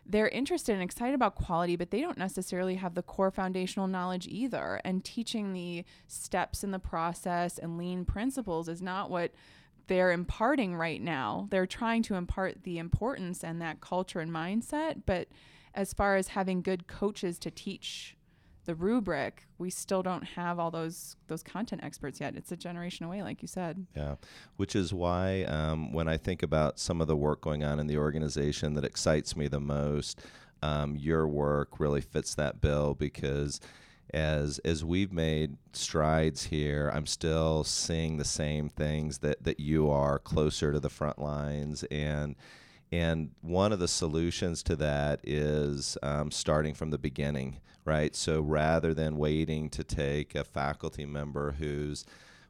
they're 0.08 0.28
interested 0.28 0.72
and 0.72 0.82
excited 0.82 1.14
about 1.14 1.34
quality, 1.34 1.76
but 1.76 1.90
they 1.90 2.00
don't 2.00 2.16
necessarily 2.16 2.76
have 2.76 2.94
the 2.94 3.02
core 3.02 3.30
foundational 3.30 3.86
knowledge 3.86 4.26
either. 4.26 4.80
And 4.84 5.04
teaching 5.04 5.52
the 5.52 5.84
steps 6.06 6.64
in 6.64 6.70
the 6.70 6.78
process 6.78 7.58
and 7.58 7.76
lean 7.76 8.04
principles 8.04 8.68
is 8.68 8.80
not 8.80 9.10
what 9.10 9.32
they're 9.86 10.12
imparting 10.12 10.74
right 10.76 11.00
now. 11.00 11.48
They're 11.50 11.66
trying 11.66 12.02
to 12.04 12.14
impart 12.14 12.62
the 12.62 12.78
importance 12.78 13.44
and 13.44 13.60
that 13.60 13.80
culture 13.80 14.20
and 14.20 14.30
mindset, 14.30 15.02
but 15.04 15.28
as 15.74 15.92
far 15.92 16.16
as 16.16 16.28
having 16.28 16.62
good 16.62 16.86
coaches 16.86 17.38
to 17.40 17.50
teach 17.50 18.16
the 18.68 18.74
rubric, 18.74 19.48
we 19.56 19.70
still 19.70 20.02
don't 20.02 20.22
have 20.22 20.58
all 20.58 20.70
those 20.70 21.16
those 21.26 21.42
content 21.42 21.82
experts 21.82 22.20
yet. 22.20 22.36
It's 22.36 22.52
a 22.52 22.56
generation 22.56 23.06
away, 23.06 23.22
like 23.22 23.40
you 23.40 23.48
said. 23.48 23.86
Yeah, 23.96 24.16
which 24.58 24.76
is 24.76 24.92
why 24.92 25.44
um, 25.44 25.94
when 25.94 26.06
I 26.06 26.18
think 26.18 26.42
about 26.42 26.78
some 26.78 27.00
of 27.00 27.06
the 27.06 27.16
work 27.16 27.40
going 27.40 27.64
on 27.64 27.80
in 27.80 27.86
the 27.86 27.96
organization 27.96 28.74
that 28.74 28.84
excites 28.84 29.34
me 29.34 29.48
the 29.48 29.58
most, 29.58 30.20
um, 30.62 30.96
your 30.96 31.26
work 31.26 31.80
really 31.80 32.02
fits 32.02 32.34
that 32.34 32.60
bill 32.60 32.92
because 32.92 33.58
as 34.12 34.58
as 34.66 34.84
we've 34.84 35.14
made 35.14 35.56
strides 35.72 36.44
here, 36.44 36.92
I'm 36.92 37.06
still 37.06 37.64
seeing 37.64 38.18
the 38.18 38.24
same 38.26 38.68
things 38.68 39.20
that 39.20 39.44
that 39.44 39.60
you 39.60 39.90
are 39.90 40.18
closer 40.18 40.72
to 40.72 40.78
the 40.80 40.90
front 40.90 41.18
lines 41.18 41.84
and 41.84 42.36
and 42.90 43.30
one 43.42 43.72
of 43.72 43.78
the 43.78 43.88
solutions 43.88 44.62
to 44.64 44.76
that 44.76 45.20
is 45.22 45.98
um, 46.02 46.30
starting 46.30 46.74
from 46.74 46.90
the 46.90 46.98
beginning, 46.98 47.58
right? 47.84 48.14
So 48.16 48.40
rather 48.40 48.94
than 48.94 49.18
waiting 49.18 49.68
to 49.70 49.84
take 49.84 50.34
a 50.34 50.44
faculty 50.44 51.04
member 51.04 51.52
who's 51.52 52.04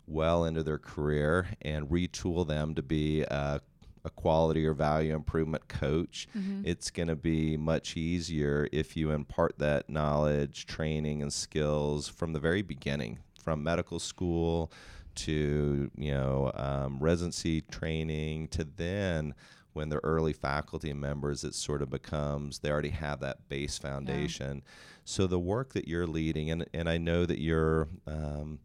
well 0.06 0.44
into 0.44 0.62
their 0.62 0.78
career 0.78 1.48
and 1.62 1.88
retool 1.88 2.46
them 2.46 2.74
to 2.76 2.82
be 2.82 3.22
a, 3.22 3.60
a 4.04 4.10
quality 4.10 4.64
or 4.64 4.74
value 4.74 5.14
improvement 5.14 5.66
coach, 5.66 6.28
mm-hmm. 6.36 6.62
it's 6.64 6.90
going 6.90 7.08
to 7.08 7.16
be 7.16 7.56
much 7.56 7.96
easier 7.96 8.68
if 8.72 8.96
you 8.96 9.10
impart 9.10 9.58
that 9.58 9.90
knowledge, 9.90 10.66
training, 10.66 11.20
and 11.20 11.32
skills 11.32 12.08
from 12.08 12.32
the 12.32 12.40
very 12.40 12.62
beginning, 12.62 13.18
from 13.42 13.62
medical 13.62 13.98
school 13.98 14.70
to 15.14 15.90
you 15.96 16.12
know 16.12 16.52
um, 16.54 16.98
residency 17.00 17.60
training 17.62 18.46
to 18.46 18.62
then 18.62 19.34
when 19.78 19.88
they're 19.88 20.00
early 20.02 20.32
faculty 20.32 20.92
members, 20.92 21.44
it 21.44 21.54
sort 21.54 21.82
of 21.82 21.88
becomes 21.88 22.58
they 22.58 22.70
already 22.70 22.90
have 22.90 23.20
that 23.20 23.48
base 23.48 23.78
foundation. 23.78 24.56
Yeah. 24.56 24.72
So 25.04 25.26
the 25.28 25.38
work 25.38 25.72
that 25.74 25.86
you're 25.86 26.06
leading, 26.06 26.50
and 26.50 26.66
and 26.74 26.88
I 26.88 26.98
know 26.98 27.24
that 27.24 27.40
you're. 27.40 27.88
Um, 28.06 28.58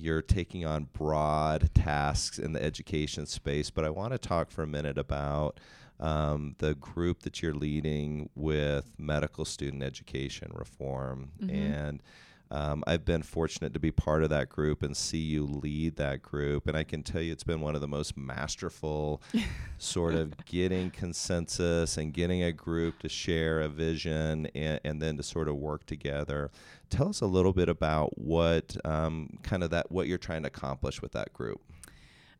you're 0.00 0.22
taking 0.22 0.64
on 0.64 0.86
broad 0.92 1.74
tasks 1.74 2.38
in 2.38 2.52
the 2.52 2.62
education 2.62 3.26
space, 3.26 3.68
but 3.68 3.84
I 3.84 3.90
want 3.90 4.12
to 4.12 4.18
talk 4.18 4.48
for 4.48 4.62
a 4.62 4.66
minute 4.66 4.96
about 4.96 5.58
um, 5.98 6.54
the 6.58 6.76
group 6.76 7.22
that 7.22 7.42
you're 7.42 7.52
leading 7.52 8.30
with 8.36 8.92
medical 8.96 9.44
student 9.44 9.82
education 9.82 10.52
reform. 10.54 11.32
Mm-hmm. 11.42 11.50
And 11.50 12.02
um, 12.50 12.82
I've 12.86 13.04
been 13.04 13.22
fortunate 13.22 13.74
to 13.74 13.80
be 13.80 13.90
part 13.90 14.22
of 14.22 14.30
that 14.30 14.48
group 14.48 14.82
and 14.82 14.96
see 14.96 15.18
you 15.18 15.44
lead 15.44 15.96
that 15.96 16.22
group. 16.22 16.66
And 16.66 16.76
I 16.76 16.84
can 16.84 17.02
tell 17.02 17.20
you 17.20 17.32
it's 17.32 17.44
been 17.44 17.60
one 17.60 17.74
of 17.74 17.80
the 17.80 17.88
most 17.88 18.16
masterful 18.16 19.20
sort 19.78 20.14
of 20.14 20.44
getting 20.46 20.90
consensus 20.90 21.96
and 21.96 22.12
getting 22.12 22.42
a 22.42 22.52
group 22.52 23.00
to 23.00 23.08
share 23.08 23.60
a 23.60 23.68
vision 23.68 24.46
and, 24.54 24.80
and 24.84 25.02
then 25.02 25.16
to 25.18 25.22
sort 25.22 25.48
of 25.48 25.56
work 25.56 25.84
together. 25.86 26.50
Tell 26.90 27.08
us 27.08 27.20
a 27.20 27.26
little 27.26 27.52
bit 27.52 27.68
about 27.68 28.18
what 28.18 28.76
um, 28.84 29.38
kind 29.42 29.62
of 29.62 29.70
that, 29.70 29.92
what 29.92 30.06
you're 30.06 30.16
trying 30.18 30.42
to 30.42 30.48
accomplish 30.48 31.02
with 31.02 31.12
that 31.12 31.32
group. 31.34 31.60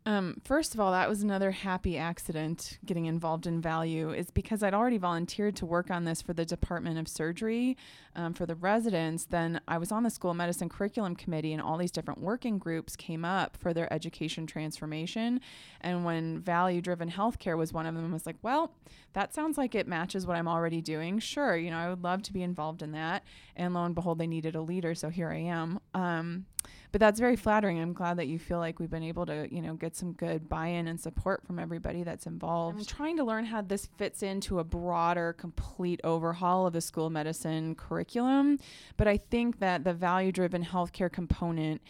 Um, 0.08 0.40
first 0.42 0.72
of 0.72 0.80
all, 0.80 0.92
that 0.92 1.06
was 1.06 1.22
another 1.22 1.50
happy 1.50 1.98
accident 1.98 2.78
getting 2.82 3.04
involved 3.04 3.46
in 3.46 3.60
value, 3.60 4.10
is 4.10 4.30
because 4.30 4.62
I'd 4.62 4.72
already 4.72 4.96
volunteered 4.96 5.54
to 5.56 5.66
work 5.66 5.90
on 5.90 6.04
this 6.06 6.22
for 6.22 6.32
the 6.32 6.46
Department 6.46 6.98
of 6.98 7.06
Surgery 7.06 7.76
um, 8.16 8.32
for 8.32 8.46
the 8.46 8.54
residents. 8.54 9.26
Then 9.26 9.60
I 9.68 9.76
was 9.76 9.92
on 9.92 10.04
the 10.04 10.08
school 10.08 10.30
of 10.30 10.38
medicine 10.38 10.70
curriculum 10.70 11.14
committee, 11.14 11.52
and 11.52 11.60
all 11.60 11.76
these 11.76 11.90
different 11.90 12.22
working 12.22 12.56
groups 12.56 12.96
came 12.96 13.22
up 13.22 13.58
for 13.58 13.74
their 13.74 13.92
education 13.92 14.46
transformation. 14.46 15.42
And 15.82 16.06
when 16.06 16.38
value 16.38 16.80
driven 16.80 17.10
healthcare 17.10 17.58
was 17.58 17.74
one 17.74 17.84
of 17.84 17.94
them, 17.94 18.08
I 18.08 18.12
was 18.14 18.24
like, 18.24 18.38
well, 18.40 18.72
that 19.12 19.34
sounds 19.34 19.58
like 19.58 19.74
it 19.74 19.86
matches 19.86 20.26
what 20.26 20.38
I'm 20.38 20.48
already 20.48 20.80
doing. 20.80 21.18
Sure, 21.18 21.54
you 21.54 21.70
know, 21.70 21.76
I 21.76 21.90
would 21.90 22.02
love 22.02 22.22
to 22.22 22.32
be 22.32 22.42
involved 22.42 22.80
in 22.80 22.92
that. 22.92 23.24
And 23.56 23.74
lo 23.74 23.84
and 23.84 23.94
behold, 23.94 24.18
they 24.18 24.26
needed 24.26 24.54
a 24.54 24.62
leader, 24.62 24.94
so 24.94 25.10
here 25.10 25.28
I 25.28 25.40
am. 25.40 25.80
Um, 25.92 26.46
but 26.92 27.00
that's 27.00 27.20
very 27.20 27.36
flattering. 27.36 27.78
I'm 27.78 27.92
glad 27.92 28.16
that 28.16 28.28
you 28.28 28.38
feel 28.38 28.58
like 28.58 28.78
we've 28.80 28.90
been 28.90 29.02
able 29.02 29.26
to, 29.26 29.46
you 29.54 29.60
know, 29.60 29.74
get 29.74 29.94
some 29.98 30.12
good 30.12 30.48
buy-in 30.48 30.88
and 30.88 31.00
support 31.00 31.44
from 31.46 31.58
everybody 31.58 32.02
that's 32.02 32.26
involved. 32.26 32.78
I'm 32.78 32.84
trying 32.84 33.16
to 33.18 33.24
learn 33.24 33.44
how 33.44 33.62
this 33.62 33.86
fits 33.98 34.22
into 34.22 34.58
a 34.58 34.64
broader, 34.64 35.32
complete 35.32 36.00
overhaul 36.04 36.66
of 36.66 36.72
the 36.72 36.80
school 36.80 37.10
medicine 37.10 37.74
curriculum. 37.74 38.58
But 38.96 39.08
I 39.08 39.16
think 39.16 39.58
that 39.58 39.84
the 39.84 39.92
value-driven 39.92 40.64
healthcare 40.64 41.10
component 41.10 41.82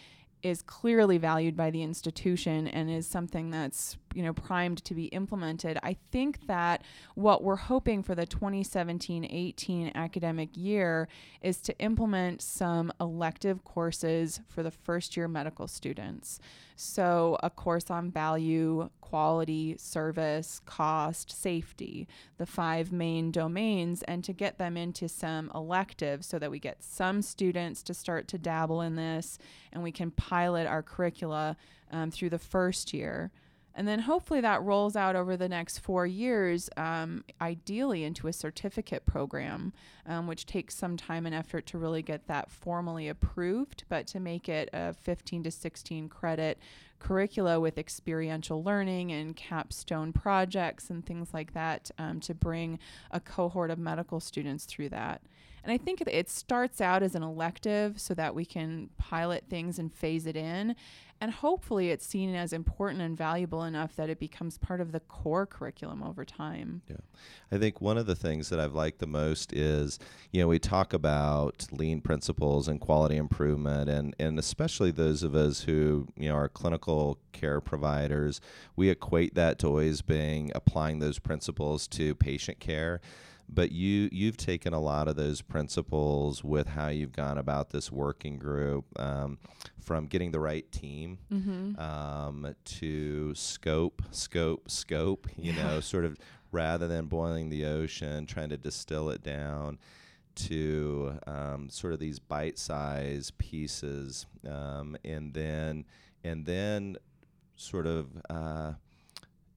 is 0.43 0.62
clearly 0.62 1.19
valued 1.19 1.57
by 1.57 1.71
the 1.71 1.83
institution 1.83 2.69
and 2.69 2.91
is 2.91 3.07
something 3.07 3.50
that's 3.50 3.97
you 4.19 4.25
know 4.25 4.33
primed 4.33 4.83
to 4.85 4.95
be 4.95 5.05
implemented 5.07 5.79
i 5.85 5.97
think 6.11 6.45
that 6.49 6.83
what 7.15 7.45
we're 7.45 7.57
hoping 7.57 8.03
for 8.03 8.17
the 8.17 8.27
2017-18 8.27 9.95
academic 9.95 10.51
year 10.57 11.09
is 11.43 11.61
to 11.61 11.79
implement 11.79 12.43
some 12.43 12.93
elective 13.01 13.65
courses 13.65 14.41
for 14.49 14.63
the 14.63 14.71
first 14.71 15.17
year 15.17 15.29
medical 15.29 15.67
students. 15.67 16.41
So 16.77 17.39
a 17.43 17.51
course 17.51 17.91
on 17.91 18.11
value 18.11 18.91
quality 19.01 19.77
service 19.79 20.61
cost 20.67 21.31
safety 21.31 22.07
the 22.37 22.47
five 22.47 22.93
main 22.93 23.31
domains 23.31 24.03
and 24.03 24.23
to 24.23 24.33
get 24.33 24.59
them 24.59 24.77
into 24.77 25.09
some 25.09 25.51
electives 25.55 26.27
so 26.27 26.39
that 26.39 26.51
we 26.51 26.59
get 26.59 26.83
some 26.83 27.23
students 27.23 27.83
to 27.85 27.95
start 27.95 28.29
to 28.29 28.39
dabble 28.39 28.83
in 28.83 28.97
this 28.97 29.39
and 29.73 29.83
we 29.83 29.91
can 29.91 30.11
pilot 30.11 30.67
our 30.67 30.83
curricula 30.83 31.57
um, 31.91 32.11
through 32.11 32.29
the 32.29 32.39
first 32.39 32.93
year 32.93 33.31
and 33.79 33.87
then 33.87 34.01
hopefully 34.01 34.41
that 34.41 34.61
rolls 34.65 34.97
out 34.97 35.15
over 35.15 35.37
the 35.37 35.49
next 35.49 35.79
four 35.79 36.05
years, 36.05 36.69
um, 36.77 37.23
ideally 37.41 38.03
into 38.03 38.27
a 38.27 38.33
certificate 38.33 39.07
program, 39.07 39.73
um, 40.05 40.27
which 40.27 40.47
takes 40.47 40.75
some 40.75 40.97
time 40.97 41.27
and 41.27 41.35
effort 41.35 41.65
to 41.67 41.79
really 41.79 42.03
get 42.03 42.27
that 42.27 42.51
formally 42.51 43.07
approved, 43.07 43.85
but 43.89 44.05
to 44.09 44.19
make 44.19 44.49
it 44.49 44.69
a 44.73 44.95
15 44.95 45.45
to 45.45 45.53
16 45.53 46.09
credit 46.09 46.59
curricula 46.99 47.61
with 47.61 47.79
experiential 47.79 48.65
learning 48.65 49.13
and 49.13 49.37
capstone 49.37 50.13
projects 50.13 50.91
and 50.91 51.07
things 51.07 51.33
like 51.33 51.55
that 51.55 51.89
um, 51.99 52.19
to 52.19 52.35
bring 52.35 52.81
a 53.13 53.21
cohort 53.21 53.71
of 53.71 53.79
medical 53.79 54.19
students 54.19 54.65
through 54.65 54.89
that. 54.89 55.23
And 55.63 55.73
I 55.73 55.77
think 55.77 56.01
it 56.01 56.31
starts 56.31 56.81
out 56.81 57.03
as 57.03 57.15
an 57.15 57.23
elective 57.23 58.01
so 58.01 58.15
that 58.15 58.35
we 58.35 58.45
can 58.45 58.89
pilot 58.97 59.45
things 59.51 59.79
and 59.79 59.93
phase 59.93 60.27
it 60.27 60.37
in. 60.37 60.75
And 61.21 61.33
hopefully 61.33 61.91
it's 61.91 62.07
seen 62.07 62.35
as 62.35 62.53
important 62.53 63.03
and 63.03 63.17
valuable 63.17 63.65
enough 63.65 63.97
that 63.97 64.09
it 64.09 64.21
becomes 64.21 64.57
part 64.57 64.81
of 64.81 64.93
the 64.93 65.01
core 65.01 65.47
curriculum 65.47 66.03
over 66.03 66.25
time. 66.25 66.83
Yeah. 66.89 66.97
I 67.51 67.59
think 67.59 67.81
one 67.81 67.99
of 67.99 68.07
the 68.07 68.15
things 68.15 68.51
that 68.51 68.61
I've 68.61 68.75
liked 68.75 69.01
the 69.01 69.07
most 69.07 69.53
is, 69.53 69.99
you 70.31 70.41
know, 70.41 70.49
we 70.49 70.59
talk 70.59 70.93
about 70.93 71.67
lean 71.73 72.01
principles 72.01 72.69
and 72.69 72.81
quality 72.81 73.17
improvement 73.17 73.91
and, 73.91 74.15
and 74.19 74.39
especially 74.39 74.91
those 74.91 75.23
of 75.23 75.35
us 75.35 75.63
who, 75.63 76.07
you 76.17 76.29
know, 76.29 76.37
are 76.37 76.49
clinical 76.49 77.19
care 77.33 77.61
providers, 77.61 78.41
we 78.77 78.89
equate 78.89 79.35
that 79.35 79.59
to 79.59 79.67
always 79.67 80.03
being 80.03 80.53
applying 80.55 81.01
those 81.01 81.19
principles 81.19 81.89
to 81.89 82.15
patient 82.15 82.61
care 82.61 83.01
but 83.49 83.73
you 83.73 84.09
you've 84.12 84.37
taken 84.37 84.73
a 84.73 84.81
lot 84.81 85.09
of 85.09 85.17
those 85.17 85.40
principles 85.40 86.45
with 86.45 86.69
how 86.69 86.88
you've 86.88 87.12
gone 87.12 87.38
about 87.38 87.71
this 87.71 87.90
working 87.90 88.38
group 88.38 88.85
um, 89.00 89.38
from 89.81 90.07
getting 90.07 90.31
the 90.31 90.40
right 90.40 90.71
team 90.71 91.19
mm-hmm. 91.33 91.78
um, 91.81 92.55
to 92.64 93.35
scope 93.35 94.02
scope 94.11 94.71
scope 94.71 95.26
you 95.37 95.52
yeah. 95.52 95.62
know 95.62 95.81
sort 95.81 96.05
of 96.05 96.17
rather 96.52 96.88
than 96.88 97.07
boiling 97.07 97.49
the 97.49 97.64
ocean 97.64 98.26
trying 98.26 98.49
to 98.49 98.57
distill 98.57 99.11
it 99.11 99.23
down 99.23 99.78
to 100.35 101.19
um, 101.26 101.69
sort 101.69 101.93
of 101.93 101.99
these 101.99 102.19
bite-sized 102.19 103.37
pieces 103.38 104.26
um, 104.49 104.97
and 105.05 105.35
then 105.35 105.85
and 106.23 106.47
then 106.47 106.97
sort 107.57 107.87
of 107.87 108.07
uh, 108.31 108.73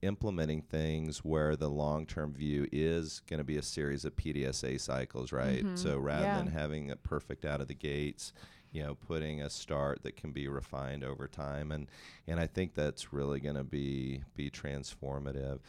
implementing 0.02 0.62
things 0.62 1.18
where 1.18 1.56
the 1.56 1.70
long 1.70 2.06
term 2.06 2.34
view 2.34 2.66
is 2.72 3.20
going 3.28 3.38
to 3.38 3.44
be 3.44 3.56
a 3.56 3.62
series 3.62 4.04
of 4.04 4.16
PDSA 4.16 4.80
cycles, 4.80 5.32
right? 5.32 5.64
Mm-hmm. 5.64 5.76
So 5.76 5.98
rather 5.98 6.24
yeah. 6.24 6.38
than 6.38 6.48
having 6.48 6.90
it 6.90 7.02
perfect 7.02 7.44
out 7.44 7.60
of 7.60 7.68
the 7.68 7.74
gates, 7.74 8.32
you 8.72 8.82
know 8.82 8.94
putting 8.94 9.42
a 9.42 9.50
start 9.50 10.02
that 10.02 10.16
can 10.16 10.32
be 10.32 10.48
refined 10.48 11.04
over 11.04 11.28
time 11.28 11.70
and 11.70 11.86
and 12.26 12.40
I 12.40 12.46
think 12.46 12.74
that's 12.74 13.12
really 13.12 13.38
going 13.38 13.56
to 13.56 13.64
be 13.64 14.22
be 14.34 14.50
transformative 14.50 15.60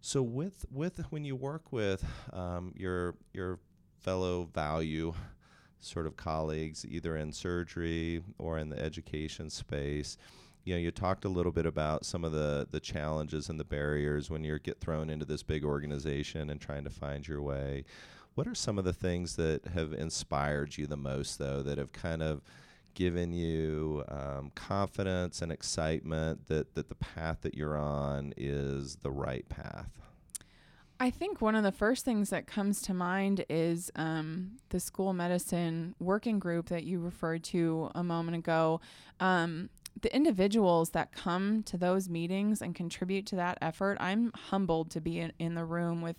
so 0.00 0.20
with 0.20 0.66
with 0.70 0.98
when 1.10 1.24
you 1.24 1.36
work 1.36 1.72
with 1.72 2.04
um, 2.32 2.74
your 2.76 3.14
your 3.32 3.58
fellow 4.00 4.48
value 4.52 5.14
sort 5.78 6.06
of 6.06 6.16
colleagues 6.16 6.84
either 6.86 7.16
in 7.16 7.32
surgery 7.32 8.22
or 8.38 8.58
in 8.58 8.68
the 8.68 8.78
education 8.78 9.48
space 9.48 10.18
you 10.64 10.74
know 10.74 10.80
you 10.80 10.90
talked 10.90 11.24
a 11.24 11.28
little 11.28 11.52
bit 11.52 11.66
about 11.66 12.04
some 12.04 12.24
of 12.24 12.32
the 12.32 12.66
the 12.70 12.80
challenges 12.80 13.48
and 13.48 13.58
the 13.58 13.64
barriers 13.64 14.30
when 14.30 14.44
you 14.44 14.58
get 14.58 14.80
thrown 14.80 15.10
into 15.10 15.24
this 15.24 15.42
big 15.42 15.64
organization 15.64 16.50
and 16.50 16.60
trying 16.60 16.84
to 16.84 16.90
find 16.90 17.26
your 17.26 17.40
way 17.40 17.84
what 18.34 18.46
are 18.46 18.54
some 18.54 18.78
of 18.78 18.84
the 18.84 18.92
things 18.92 19.36
that 19.36 19.66
have 19.66 19.92
inspired 19.92 20.76
you 20.78 20.86
the 20.86 20.96
most, 20.96 21.38
though, 21.38 21.62
that 21.62 21.78
have 21.78 21.92
kind 21.92 22.22
of 22.22 22.42
given 22.94 23.32
you 23.32 24.04
um, 24.08 24.50
confidence 24.54 25.42
and 25.42 25.52
excitement 25.52 26.46
that, 26.48 26.74
that 26.74 26.88
the 26.88 26.94
path 26.94 27.38
that 27.42 27.54
you're 27.54 27.76
on 27.76 28.32
is 28.36 28.96
the 28.96 29.10
right 29.10 29.48
path? 29.48 29.90
I 30.98 31.10
think 31.10 31.40
one 31.40 31.54
of 31.54 31.64
the 31.64 31.72
first 31.72 32.04
things 32.04 32.30
that 32.30 32.46
comes 32.46 32.82
to 32.82 32.94
mind 32.94 33.44
is 33.48 33.90
um, 33.96 34.58
the 34.68 34.80
school 34.80 35.12
medicine 35.12 35.94
working 35.98 36.38
group 36.38 36.68
that 36.68 36.84
you 36.84 37.00
referred 37.00 37.42
to 37.44 37.90
a 37.94 38.04
moment 38.04 38.36
ago. 38.36 38.80
Um, 39.18 39.70
the 40.02 40.14
individuals 40.14 40.90
that 40.90 41.12
come 41.12 41.62
to 41.64 41.76
those 41.76 42.08
meetings 42.08 42.62
and 42.62 42.74
contribute 42.74 43.26
to 43.26 43.36
that 43.36 43.58
effort, 43.60 43.96
I'm 44.00 44.32
humbled 44.34 44.90
to 44.92 45.00
be 45.00 45.18
in, 45.18 45.32
in 45.38 45.54
the 45.54 45.64
room 45.64 46.02
with 46.02 46.16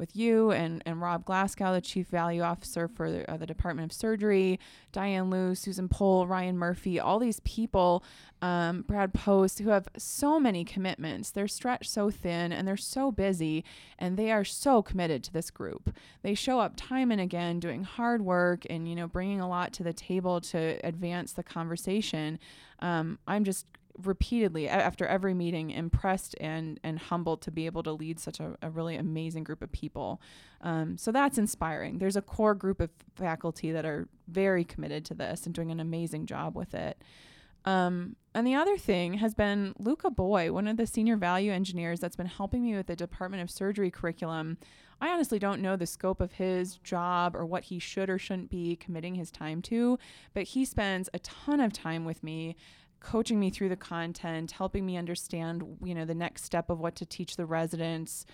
with 0.00 0.16
you 0.16 0.50
and, 0.50 0.82
and 0.86 1.00
Rob 1.00 1.24
Glasgow, 1.24 1.72
the 1.72 1.80
Chief 1.80 2.08
Value 2.08 2.42
Officer 2.42 2.88
for 2.88 3.10
the, 3.10 3.30
uh, 3.30 3.36
the 3.36 3.46
Department 3.46 3.92
of 3.92 3.96
Surgery, 3.96 4.58
Diane 4.90 5.30
Liu, 5.30 5.54
Susan 5.54 5.88
Pohl, 5.88 6.26
Ryan 6.26 6.58
Murphy, 6.58 6.98
all 6.98 7.18
these 7.18 7.38
people, 7.40 8.02
um, 8.42 8.82
Brad 8.82 9.12
Post, 9.12 9.60
who 9.60 9.68
have 9.68 9.86
so 9.96 10.40
many 10.40 10.64
commitments. 10.64 11.30
They're 11.30 11.46
stretched 11.46 11.90
so 11.90 12.10
thin 12.10 12.50
and 12.50 12.66
they're 12.66 12.76
so 12.76 13.12
busy, 13.12 13.64
and 13.98 14.16
they 14.16 14.32
are 14.32 14.44
so 14.44 14.82
committed 14.82 15.22
to 15.24 15.32
this 15.32 15.50
group. 15.50 15.94
They 16.22 16.34
show 16.34 16.58
up 16.58 16.72
time 16.76 17.12
and 17.12 17.20
again 17.20 17.60
doing 17.60 17.84
hard 17.84 18.22
work 18.22 18.64
and, 18.70 18.88
you 18.88 18.96
know, 18.96 19.06
bringing 19.06 19.40
a 19.40 19.48
lot 19.48 19.72
to 19.74 19.82
the 19.82 19.92
table 19.92 20.40
to 20.40 20.80
advance 20.82 21.32
the 21.32 21.42
conversation. 21.42 22.38
Um, 22.80 23.18
I'm 23.28 23.44
just 23.44 23.66
repeatedly 23.98 24.68
after 24.68 25.06
every 25.06 25.34
meeting 25.34 25.70
impressed 25.70 26.34
and 26.40 26.80
and 26.82 26.98
humbled 26.98 27.42
to 27.42 27.50
be 27.50 27.66
able 27.66 27.82
to 27.82 27.92
lead 27.92 28.18
such 28.18 28.40
a, 28.40 28.56
a 28.62 28.70
really 28.70 28.96
amazing 28.96 29.44
group 29.44 29.62
of 29.62 29.72
people. 29.72 30.20
Um, 30.60 30.96
so 30.96 31.12
that's 31.12 31.38
inspiring. 31.38 31.98
There's 31.98 32.16
a 32.16 32.22
core 32.22 32.54
group 32.54 32.80
of 32.80 32.90
faculty 33.14 33.72
that 33.72 33.84
are 33.84 34.08
very 34.28 34.64
committed 34.64 35.04
to 35.06 35.14
this 35.14 35.46
and 35.46 35.54
doing 35.54 35.70
an 35.70 35.80
amazing 35.80 36.26
job 36.26 36.56
with 36.56 36.74
it. 36.74 37.02
Um, 37.64 38.16
and 38.34 38.46
the 38.46 38.54
other 38.54 38.78
thing 38.78 39.14
has 39.14 39.34
been 39.34 39.74
Luca 39.78 40.10
Boy, 40.10 40.52
one 40.52 40.66
of 40.66 40.76
the 40.76 40.86
senior 40.86 41.16
value 41.16 41.52
engineers 41.52 42.00
that's 42.00 42.16
been 42.16 42.26
helping 42.26 42.62
me 42.62 42.74
with 42.74 42.86
the 42.86 42.96
Department 42.96 43.42
of 43.42 43.50
Surgery 43.50 43.90
curriculum. 43.90 44.56
I 45.00 45.08
honestly 45.08 45.38
don't 45.38 45.62
know 45.62 45.76
the 45.76 45.86
scope 45.86 46.20
of 46.20 46.32
his 46.32 46.76
job 46.76 47.34
or 47.34 47.44
what 47.44 47.64
he 47.64 47.78
should 47.78 48.10
or 48.10 48.18
shouldn't 48.18 48.50
be 48.50 48.76
committing 48.76 49.14
his 49.14 49.30
time 49.30 49.62
to, 49.62 49.98
but 50.34 50.44
he 50.44 50.64
spends 50.64 51.08
a 51.12 51.18
ton 51.20 51.60
of 51.60 51.72
time 51.72 52.04
with 52.04 52.22
me 52.22 52.56
coaching 53.00 53.40
me 53.40 53.50
through 53.50 53.70
the 53.70 53.76
content, 53.76 54.52
helping 54.52 54.86
me 54.86 54.96
understand, 54.96 55.78
you 55.82 55.94
know, 55.94 56.04
the 56.04 56.14
next 56.14 56.44
step 56.44 56.70
of 56.70 56.78
what 56.78 56.94
to 56.96 57.06
teach 57.06 57.36
the 57.36 57.46
residents. 57.46 58.24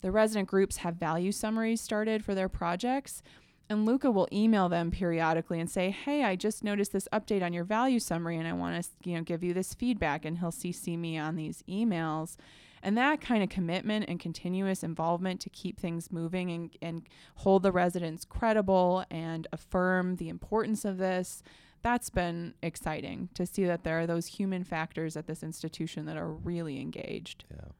The 0.00 0.10
resident 0.10 0.48
groups 0.48 0.78
have 0.78 0.96
value 0.96 1.32
summaries 1.32 1.80
started 1.80 2.24
for 2.24 2.34
their 2.34 2.48
projects. 2.48 3.22
And 3.68 3.86
Luca 3.86 4.10
will 4.10 4.28
email 4.32 4.68
them 4.68 4.90
periodically 4.90 5.58
and 5.58 5.70
say, 5.70 5.90
"Hey, 5.90 6.24
I 6.24 6.36
just 6.36 6.62
noticed 6.62 6.92
this 6.92 7.08
update 7.12 7.42
on 7.42 7.52
your 7.52 7.64
value 7.64 8.00
summary, 8.00 8.36
and 8.36 8.46
I 8.46 8.52
want 8.52 8.82
to, 8.82 9.08
you 9.08 9.16
know, 9.16 9.22
give 9.22 9.42
you 9.42 9.54
this 9.54 9.72
feedback." 9.72 10.24
And 10.24 10.38
he'll 10.38 10.50
CC 10.50 10.96
me 10.98 11.16
on 11.16 11.36
these 11.36 11.62
emails, 11.68 12.36
and 12.82 12.98
that 12.98 13.20
kind 13.20 13.42
of 13.42 13.48
commitment 13.48 14.06
and 14.08 14.20
continuous 14.20 14.82
involvement 14.82 15.40
to 15.42 15.50
keep 15.50 15.78
things 15.78 16.12
moving 16.12 16.50
and, 16.50 16.76
and 16.82 17.02
hold 17.36 17.62
the 17.62 17.72
residents 17.72 18.24
credible 18.24 19.04
and 19.10 19.46
affirm 19.52 20.16
the 20.16 20.28
importance 20.28 20.84
of 20.84 20.98
this 20.98 21.42
that's 21.82 22.10
been 22.10 22.54
exciting 22.62 23.28
to 23.34 23.46
see 23.46 23.64
that 23.64 23.84
there 23.84 24.00
are 24.00 24.06
those 24.06 24.26
human 24.26 24.64
factors 24.64 25.16
at 25.16 25.26
this 25.26 25.42
institution 25.42 26.06
that 26.06 26.16
are 26.16 26.30
really 26.30 26.80
engaged. 26.80 27.44
Yeah. 27.50 27.72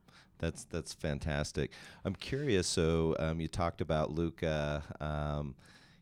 That's 0.43 0.65
that's 0.65 0.93
fantastic. 0.93 1.71
I'm 2.05 2.17
curious. 2.17 2.67
So 2.67 3.15
um, 3.21 3.41
you 3.41 3.47
talked 3.47 3.81
about 3.81 4.11
Luca, 4.11 4.83
um, 5.01 5.55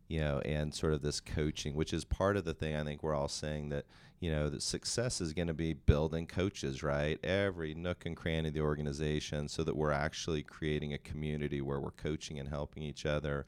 you 0.08 0.20
know, 0.20 0.40
and 0.40 0.74
sort 0.74 0.94
of 0.94 1.02
this 1.02 1.20
coaching, 1.20 1.74
which 1.74 1.92
is 1.92 2.04
part 2.06 2.38
of 2.38 2.44
the 2.46 2.54
thing. 2.54 2.74
I 2.74 2.82
think 2.82 3.02
we're 3.02 3.14
all 3.14 3.28
saying 3.28 3.68
that 3.68 3.84
you 4.18 4.30
know 4.30 4.48
that 4.48 4.62
success 4.62 5.20
is 5.20 5.34
going 5.34 5.48
to 5.48 5.54
be 5.54 5.74
building 5.74 6.26
coaches, 6.26 6.82
right? 6.82 7.22
Every 7.22 7.74
nook 7.74 8.06
and 8.06 8.16
cranny 8.16 8.48
of 8.48 8.54
the 8.54 8.62
organization, 8.62 9.46
so 9.46 9.62
that 9.62 9.76
we're 9.76 9.92
actually 9.92 10.42
creating 10.42 10.94
a 10.94 10.98
community 10.98 11.60
where 11.60 11.78
we're 11.78 11.90
coaching 11.90 12.38
and 12.38 12.48
helping 12.48 12.82
each 12.82 13.04
other. 13.04 13.44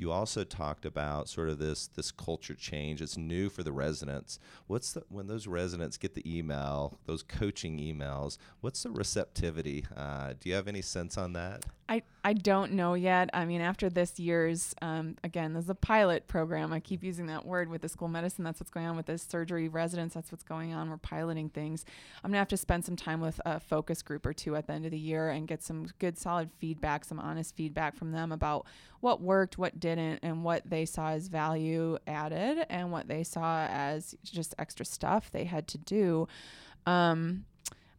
You 0.00 0.12
also 0.12 0.44
talked 0.44 0.86
about 0.86 1.28
sort 1.28 1.50
of 1.50 1.58
this 1.58 1.86
this 1.88 2.10
culture 2.10 2.54
change. 2.54 3.02
It's 3.02 3.18
new 3.18 3.50
for 3.50 3.62
the 3.62 3.70
residents. 3.70 4.38
What's 4.66 4.92
the 4.92 5.02
when 5.10 5.26
those 5.26 5.46
residents 5.46 5.98
get 5.98 6.14
the 6.14 6.38
email, 6.38 6.98
those 7.04 7.22
coaching 7.22 7.76
emails? 7.76 8.38
What's 8.62 8.82
the 8.82 8.90
receptivity? 8.90 9.84
Uh, 9.94 10.32
do 10.40 10.48
you 10.48 10.54
have 10.54 10.68
any 10.68 10.80
sense 10.80 11.18
on 11.18 11.34
that? 11.34 11.66
I, 11.90 12.02
I 12.22 12.34
don't 12.34 12.74
know 12.74 12.94
yet. 12.94 13.30
I 13.34 13.44
mean, 13.44 13.60
after 13.60 13.90
this 13.90 14.20
year's, 14.20 14.76
um, 14.80 15.16
again, 15.24 15.54
there's 15.54 15.68
a 15.68 15.74
pilot 15.74 16.28
program. 16.28 16.72
I 16.72 16.78
keep 16.78 17.02
using 17.02 17.26
that 17.26 17.44
word 17.44 17.68
with 17.68 17.82
the 17.82 17.88
school 17.88 18.06
medicine. 18.06 18.44
That's 18.44 18.60
what's 18.60 18.70
going 18.70 18.86
on 18.86 18.96
with 18.96 19.06
the 19.06 19.18
surgery 19.18 19.66
residents. 19.66 20.14
That's 20.14 20.30
what's 20.30 20.44
going 20.44 20.72
on. 20.72 20.88
We're 20.88 20.98
piloting 20.98 21.48
things. 21.48 21.84
I'm 22.22 22.30
going 22.30 22.36
to 22.36 22.38
have 22.38 22.48
to 22.48 22.56
spend 22.56 22.84
some 22.84 22.94
time 22.94 23.20
with 23.20 23.40
a 23.44 23.58
focus 23.58 24.02
group 24.02 24.24
or 24.24 24.32
two 24.32 24.54
at 24.54 24.68
the 24.68 24.72
end 24.72 24.84
of 24.84 24.92
the 24.92 24.98
year 24.98 25.30
and 25.30 25.48
get 25.48 25.64
some 25.64 25.88
good, 25.98 26.16
solid 26.16 26.50
feedback, 26.60 27.04
some 27.04 27.18
honest 27.18 27.56
feedback 27.56 27.96
from 27.96 28.12
them 28.12 28.30
about 28.30 28.66
what 29.00 29.20
worked, 29.20 29.58
what 29.58 29.80
didn't, 29.80 30.20
and 30.22 30.44
what 30.44 30.62
they 30.70 30.84
saw 30.84 31.08
as 31.08 31.26
value 31.26 31.98
added 32.06 32.66
and 32.70 32.92
what 32.92 33.08
they 33.08 33.24
saw 33.24 33.66
as 33.68 34.14
just 34.22 34.54
extra 34.60 34.86
stuff 34.86 35.32
they 35.32 35.44
had 35.44 35.66
to 35.66 35.78
do. 35.78 36.28
Um, 36.86 37.46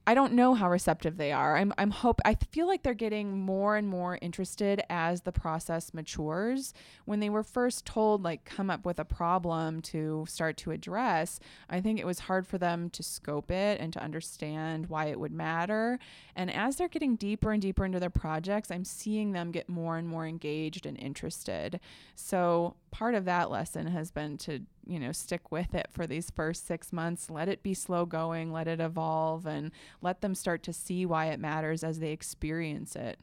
I 0.07 0.15
don't 0.15 0.33
know 0.33 0.55
how 0.55 0.69
receptive 0.69 1.17
they 1.17 1.31
are. 1.31 1.55
I'm 1.55 1.73
I'm 1.77 1.91
hope 1.91 2.21
I 2.25 2.33
feel 2.33 2.65
like 2.65 2.81
they're 2.81 2.93
getting 2.95 3.39
more 3.39 3.77
and 3.77 3.87
more 3.87 4.17
interested 4.19 4.81
as 4.89 5.21
the 5.21 5.31
process 5.31 5.93
matures. 5.93 6.73
When 7.05 7.19
they 7.19 7.29
were 7.29 7.43
first 7.43 7.85
told 7.85 8.23
like 8.23 8.43
come 8.43 8.71
up 8.71 8.83
with 8.83 8.97
a 8.97 9.05
problem 9.05 9.81
to 9.83 10.25
start 10.27 10.57
to 10.57 10.71
address, 10.71 11.39
I 11.69 11.81
think 11.81 11.99
it 11.99 12.07
was 12.07 12.19
hard 12.19 12.47
for 12.47 12.57
them 12.57 12.89
to 12.89 13.03
scope 13.03 13.51
it 13.51 13.79
and 13.79 13.93
to 13.93 14.01
understand 14.01 14.87
why 14.87 15.05
it 15.05 15.19
would 15.19 15.31
matter. 15.31 15.99
And 16.35 16.51
as 16.51 16.77
they're 16.77 16.87
getting 16.87 17.15
deeper 17.15 17.51
and 17.51 17.61
deeper 17.61 17.85
into 17.85 17.99
their 17.99 18.09
projects, 18.09 18.71
I'm 18.71 18.85
seeing 18.85 19.33
them 19.33 19.51
get 19.51 19.69
more 19.69 19.97
and 19.97 20.07
more 20.07 20.25
engaged 20.25 20.87
and 20.87 20.97
interested. 20.97 21.79
So 22.15 22.75
part 22.91 23.15
of 23.15 23.25
that 23.25 23.49
lesson 23.49 23.87
has 23.87 24.11
been 24.11 24.37
to 24.39 24.61
you 24.91 24.99
know, 24.99 25.11
stick 25.11 25.51
with 25.51 25.73
it 25.73 25.87
for 25.91 26.05
these 26.05 26.29
first 26.31 26.67
six 26.67 26.91
months. 26.91 27.29
Let 27.29 27.47
it 27.47 27.63
be 27.63 27.73
slow 27.73 28.05
going, 28.05 28.51
let 28.51 28.67
it 28.67 28.79
evolve, 28.79 29.45
and 29.45 29.71
let 30.01 30.21
them 30.21 30.35
start 30.35 30.63
to 30.63 30.73
see 30.73 31.05
why 31.05 31.27
it 31.27 31.39
matters 31.39 31.83
as 31.83 31.99
they 31.99 32.11
experience 32.11 32.95
it. 32.95 33.19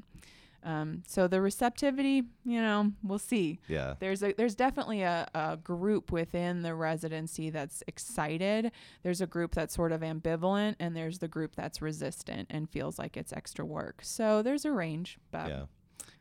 Um, 0.64 1.02
so 1.06 1.28
the 1.28 1.40
receptivity, 1.40 2.24
you 2.44 2.60
know, 2.60 2.92
we'll 3.02 3.20
see. 3.20 3.60
Yeah. 3.68 3.94
There's 4.00 4.22
a 4.22 4.32
there's 4.32 4.56
definitely 4.56 5.02
a, 5.02 5.28
a 5.34 5.56
group 5.56 6.10
within 6.10 6.62
the 6.62 6.74
residency 6.74 7.50
that's 7.50 7.82
excited. 7.86 8.72
There's 9.02 9.20
a 9.20 9.26
group 9.26 9.54
that's 9.54 9.74
sort 9.74 9.92
of 9.92 10.00
ambivalent, 10.00 10.76
and 10.80 10.96
there's 10.96 11.20
the 11.20 11.28
group 11.28 11.54
that's 11.54 11.80
resistant 11.80 12.48
and 12.50 12.68
feels 12.68 12.98
like 12.98 13.16
it's 13.16 13.32
extra 13.32 13.64
work. 13.64 14.00
So 14.02 14.42
there's 14.42 14.64
a 14.64 14.72
range, 14.72 15.18
but 15.30 15.48
yeah 15.48 15.62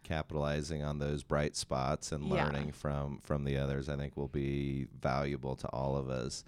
capitalizing 0.08 0.84
on 0.84 1.00
those 1.00 1.24
bright 1.24 1.56
spots 1.56 2.12
and 2.12 2.30
learning 2.30 2.67
yeah. 2.67 2.72
from 2.72 3.20
from 3.24 3.43
the 3.43 3.58
others 3.58 3.89
i 3.89 3.96
think 3.96 4.15
will 4.15 4.30
be 4.30 4.88
valuable 5.02 5.56
to 5.56 5.67
all 5.67 5.98
of 5.98 6.10
us 6.10 6.43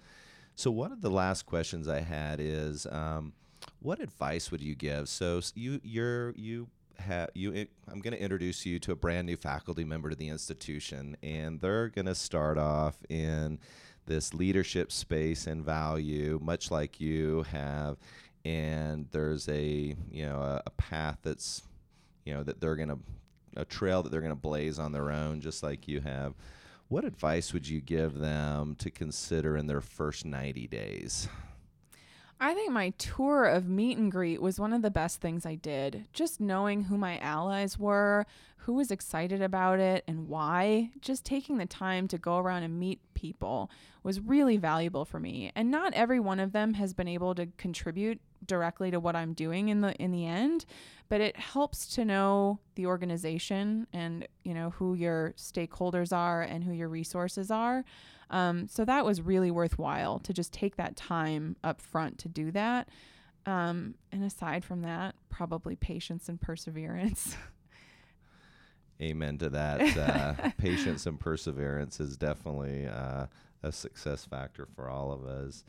so 0.54 0.70
one 0.70 0.92
of 0.92 1.02
the 1.02 1.10
last 1.10 1.44
questions 1.44 1.88
i 1.88 2.00
had 2.00 2.40
is 2.40 2.86
um, 2.90 3.32
what 3.80 4.00
advice 4.00 4.50
would 4.50 4.62
you 4.62 4.74
give 4.74 5.08
so 5.08 5.40
you 5.54 5.80
you're 5.84 6.32
you 6.36 6.68
have 6.98 7.28
you 7.34 7.52
i'm 7.90 8.00
going 8.00 8.14
to 8.14 8.22
introduce 8.22 8.64
you 8.64 8.78
to 8.78 8.92
a 8.92 8.96
brand 8.96 9.26
new 9.26 9.36
faculty 9.36 9.84
member 9.84 10.08
to 10.08 10.16
the 10.16 10.28
institution 10.28 11.16
and 11.22 11.60
they're 11.60 11.88
going 11.88 12.06
to 12.06 12.14
start 12.14 12.56
off 12.56 12.96
in 13.08 13.58
this 14.06 14.32
leadership 14.32 14.90
space 14.90 15.46
and 15.46 15.64
value 15.64 16.38
much 16.42 16.70
like 16.70 17.00
you 17.00 17.42
have 17.50 17.98
and 18.44 19.06
there's 19.12 19.48
a 19.48 19.94
you 20.10 20.26
know 20.26 20.40
a, 20.40 20.62
a 20.66 20.70
path 20.70 21.18
that's 21.22 21.62
you 22.24 22.34
know 22.34 22.42
that 22.42 22.60
they're 22.60 22.76
going 22.76 22.88
to 22.88 22.98
a 23.56 23.64
trail 23.64 24.02
that 24.02 24.10
they're 24.10 24.20
going 24.20 24.30
to 24.30 24.36
blaze 24.36 24.78
on 24.78 24.92
their 24.92 25.10
own, 25.10 25.40
just 25.40 25.62
like 25.62 25.88
you 25.88 26.00
have. 26.00 26.34
What 26.88 27.04
advice 27.04 27.52
would 27.52 27.68
you 27.68 27.80
give 27.80 28.18
them 28.18 28.74
to 28.76 28.90
consider 28.90 29.56
in 29.56 29.66
their 29.66 29.80
first 29.80 30.24
90 30.24 30.66
days? 30.66 31.28
I 32.42 32.54
think 32.54 32.72
my 32.72 32.90
tour 32.96 33.44
of 33.44 33.68
meet 33.68 33.98
and 33.98 34.10
greet 34.10 34.40
was 34.40 34.58
one 34.58 34.72
of 34.72 34.80
the 34.80 34.90
best 34.90 35.20
things 35.20 35.44
I 35.44 35.56
did. 35.56 36.06
Just 36.14 36.40
knowing 36.40 36.84
who 36.84 36.96
my 36.96 37.18
allies 37.18 37.78
were, 37.78 38.26
who 38.64 38.74
was 38.74 38.90
excited 38.90 39.40
about 39.40 39.80
it 39.80 40.04
and 40.06 40.28
why. 40.28 40.90
Just 41.00 41.24
taking 41.24 41.58
the 41.58 41.66
time 41.66 42.06
to 42.08 42.18
go 42.18 42.38
around 42.38 42.62
and 42.62 42.78
meet 42.78 43.00
people 43.14 43.70
was 44.02 44.20
really 44.20 44.56
valuable 44.56 45.04
for 45.04 45.18
me. 45.18 45.50
And 45.54 45.70
not 45.70 45.94
every 45.94 46.20
one 46.20 46.40
of 46.40 46.52
them 46.52 46.74
has 46.74 46.92
been 46.92 47.08
able 47.08 47.34
to 47.36 47.46
contribute 47.56 48.20
directly 48.46 48.90
to 48.90 49.00
what 49.00 49.16
I'm 49.16 49.32
doing 49.32 49.68
in 49.68 49.80
the 49.80 49.94
in 49.94 50.12
the 50.12 50.26
end, 50.26 50.64
but 51.08 51.20
it 51.20 51.36
helps 51.36 51.86
to 51.94 52.04
know 52.04 52.58
the 52.74 52.86
organization 52.86 53.86
and 53.92 54.26
you 54.44 54.54
know 54.54 54.70
who 54.70 54.94
your 54.94 55.34
stakeholders 55.36 56.14
are 56.14 56.42
and 56.42 56.64
who 56.64 56.72
your 56.72 56.88
resources 56.88 57.50
are. 57.50 57.84
Um, 58.30 58.68
so 58.68 58.84
that 58.84 59.04
was 59.04 59.20
really 59.20 59.50
worthwhile 59.50 60.18
to 60.20 60.32
just 60.32 60.52
take 60.52 60.76
that 60.76 60.96
time 60.96 61.56
up 61.64 61.80
front 61.80 62.18
to 62.18 62.28
do 62.28 62.50
that. 62.52 62.88
Um, 63.46 63.94
and 64.12 64.22
aside 64.22 64.64
from 64.64 64.82
that, 64.82 65.14
probably 65.30 65.76
patience 65.76 66.28
and 66.28 66.40
perseverance. 66.40 67.36
Amen 69.00 69.38
to 69.38 69.48
that. 69.50 69.96
Uh, 69.96 70.50
patience 70.58 71.06
and 71.06 71.18
perseverance 71.18 72.00
is 72.00 72.16
definitely 72.16 72.86
uh, 72.86 73.26
a 73.62 73.72
success 73.72 74.24
factor 74.24 74.66
for 74.74 74.88
all 74.88 75.12
of 75.12 75.24
us. 75.24 75.64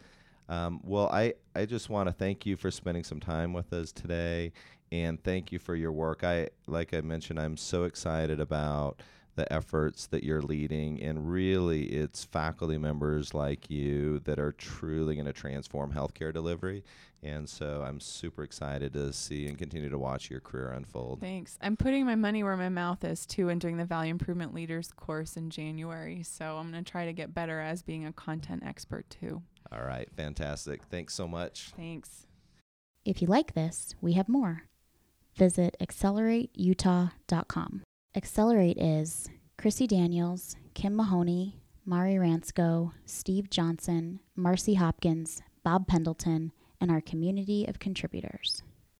Um, 0.49 0.81
well, 0.83 1.07
I, 1.07 1.35
I 1.55 1.65
just 1.65 1.89
want 1.89 2.09
to 2.09 2.13
thank 2.13 2.45
you 2.45 2.57
for 2.57 2.71
spending 2.71 3.03
some 3.03 3.21
time 3.21 3.53
with 3.53 3.71
us 3.71 3.91
today 3.91 4.51
and 4.91 5.23
thank 5.23 5.51
you 5.51 5.59
for 5.59 5.75
your 5.75 5.91
work. 5.91 6.23
I 6.23 6.49
like 6.67 6.93
I 6.93 7.01
mentioned, 7.01 7.39
I'm 7.39 7.55
so 7.55 7.85
excited 7.85 8.39
about 8.39 9.01
the 9.35 9.51
efforts 9.51 10.07
that 10.07 10.23
you're 10.23 10.41
leading 10.41 11.01
and 11.01 11.31
really 11.31 11.83
it's 11.83 12.23
faculty 12.23 12.77
members 12.77 13.33
like 13.33 13.69
you 13.69 14.19
that 14.19 14.39
are 14.39 14.51
truly 14.51 15.15
going 15.15 15.25
to 15.25 15.33
transform 15.33 15.93
healthcare 15.93 16.33
delivery. 16.33 16.83
And 17.23 17.47
so 17.47 17.83
i'm 17.85 17.99
super 17.99 18.43
excited 18.43 18.93
to 18.93 19.13
see 19.13 19.47
and 19.47 19.57
continue 19.57 19.89
to 19.89 19.97
watch 19.97 20.29
your 20.29 20.39
career 20.39 20.71
unfold. 20.71 21.21
Thanks. 21.21 21.57
I'm 21.61 21.77
putting 21.77 22.05
my 22.05 22.15
money 22.15 22.43
where 22.43 22.57
my 22.57 22.69
mouth 22.69 23.03
is 23.03 23.25
too 23.25 23.49
and 23.49 23.61
doing 23.61 23.77
the 23.77 23.85
value 23.85 24.11
improvement 24.11 24.53
leaders 24.53 24.91
course 24.91 25.37
in 25.37 25.49
january. 25.49 26.23
So 26.23 26.57
i'm 26.57 26.71
going 26.71 26.83
to 26.83 26.91
try 26.91 27.05
to 27.05 27.13
get 27.13 27.33
better 27.33 27.59
as 27.59 27.83
being 27.83 28.05
a 28.05 28.13
content 28.13 28.63
expert 28.65 29.09
too. 29.09 29.41
All 29.71 29.83
right. 29.83 30.09
Fantastic. 30.17 30.83
Thanks 30.83 31.13
so 31.13 31.27
much. 31.27 31.71
Thanks. 31.77 32.27
If 33.05 33.21
you 33.21 33.27
like 33.27 33.53
this 33.53 33.95
we 34.01 34.13
have 34.13 34.27
more. 34.27 34.63
Visit 35.37 35.77
accelerateutah.com 35.79 37.83
Accelerate 38.13 38.77
is 38.77 39.29
Chrissy 39.57 39.87
Daniels, 39.87 40.57
Kim 40.73 40.97
Mahoney, 40.97 41.61
Mari 41.85 42.15
Ransco, 42.15 42.91
Steve 43.05 43.49
Johnson, 43.49 44.19
Marcy 44.35 44.73
Hopkins, 44.73 45.41
Bob 45.63 45.87
Pendleton, 45.87 46.51
and 46.81 46.91
our 46.91 46.99
community 46.99 47.65
of 47.65 47.79
contributors. 47.79 48.63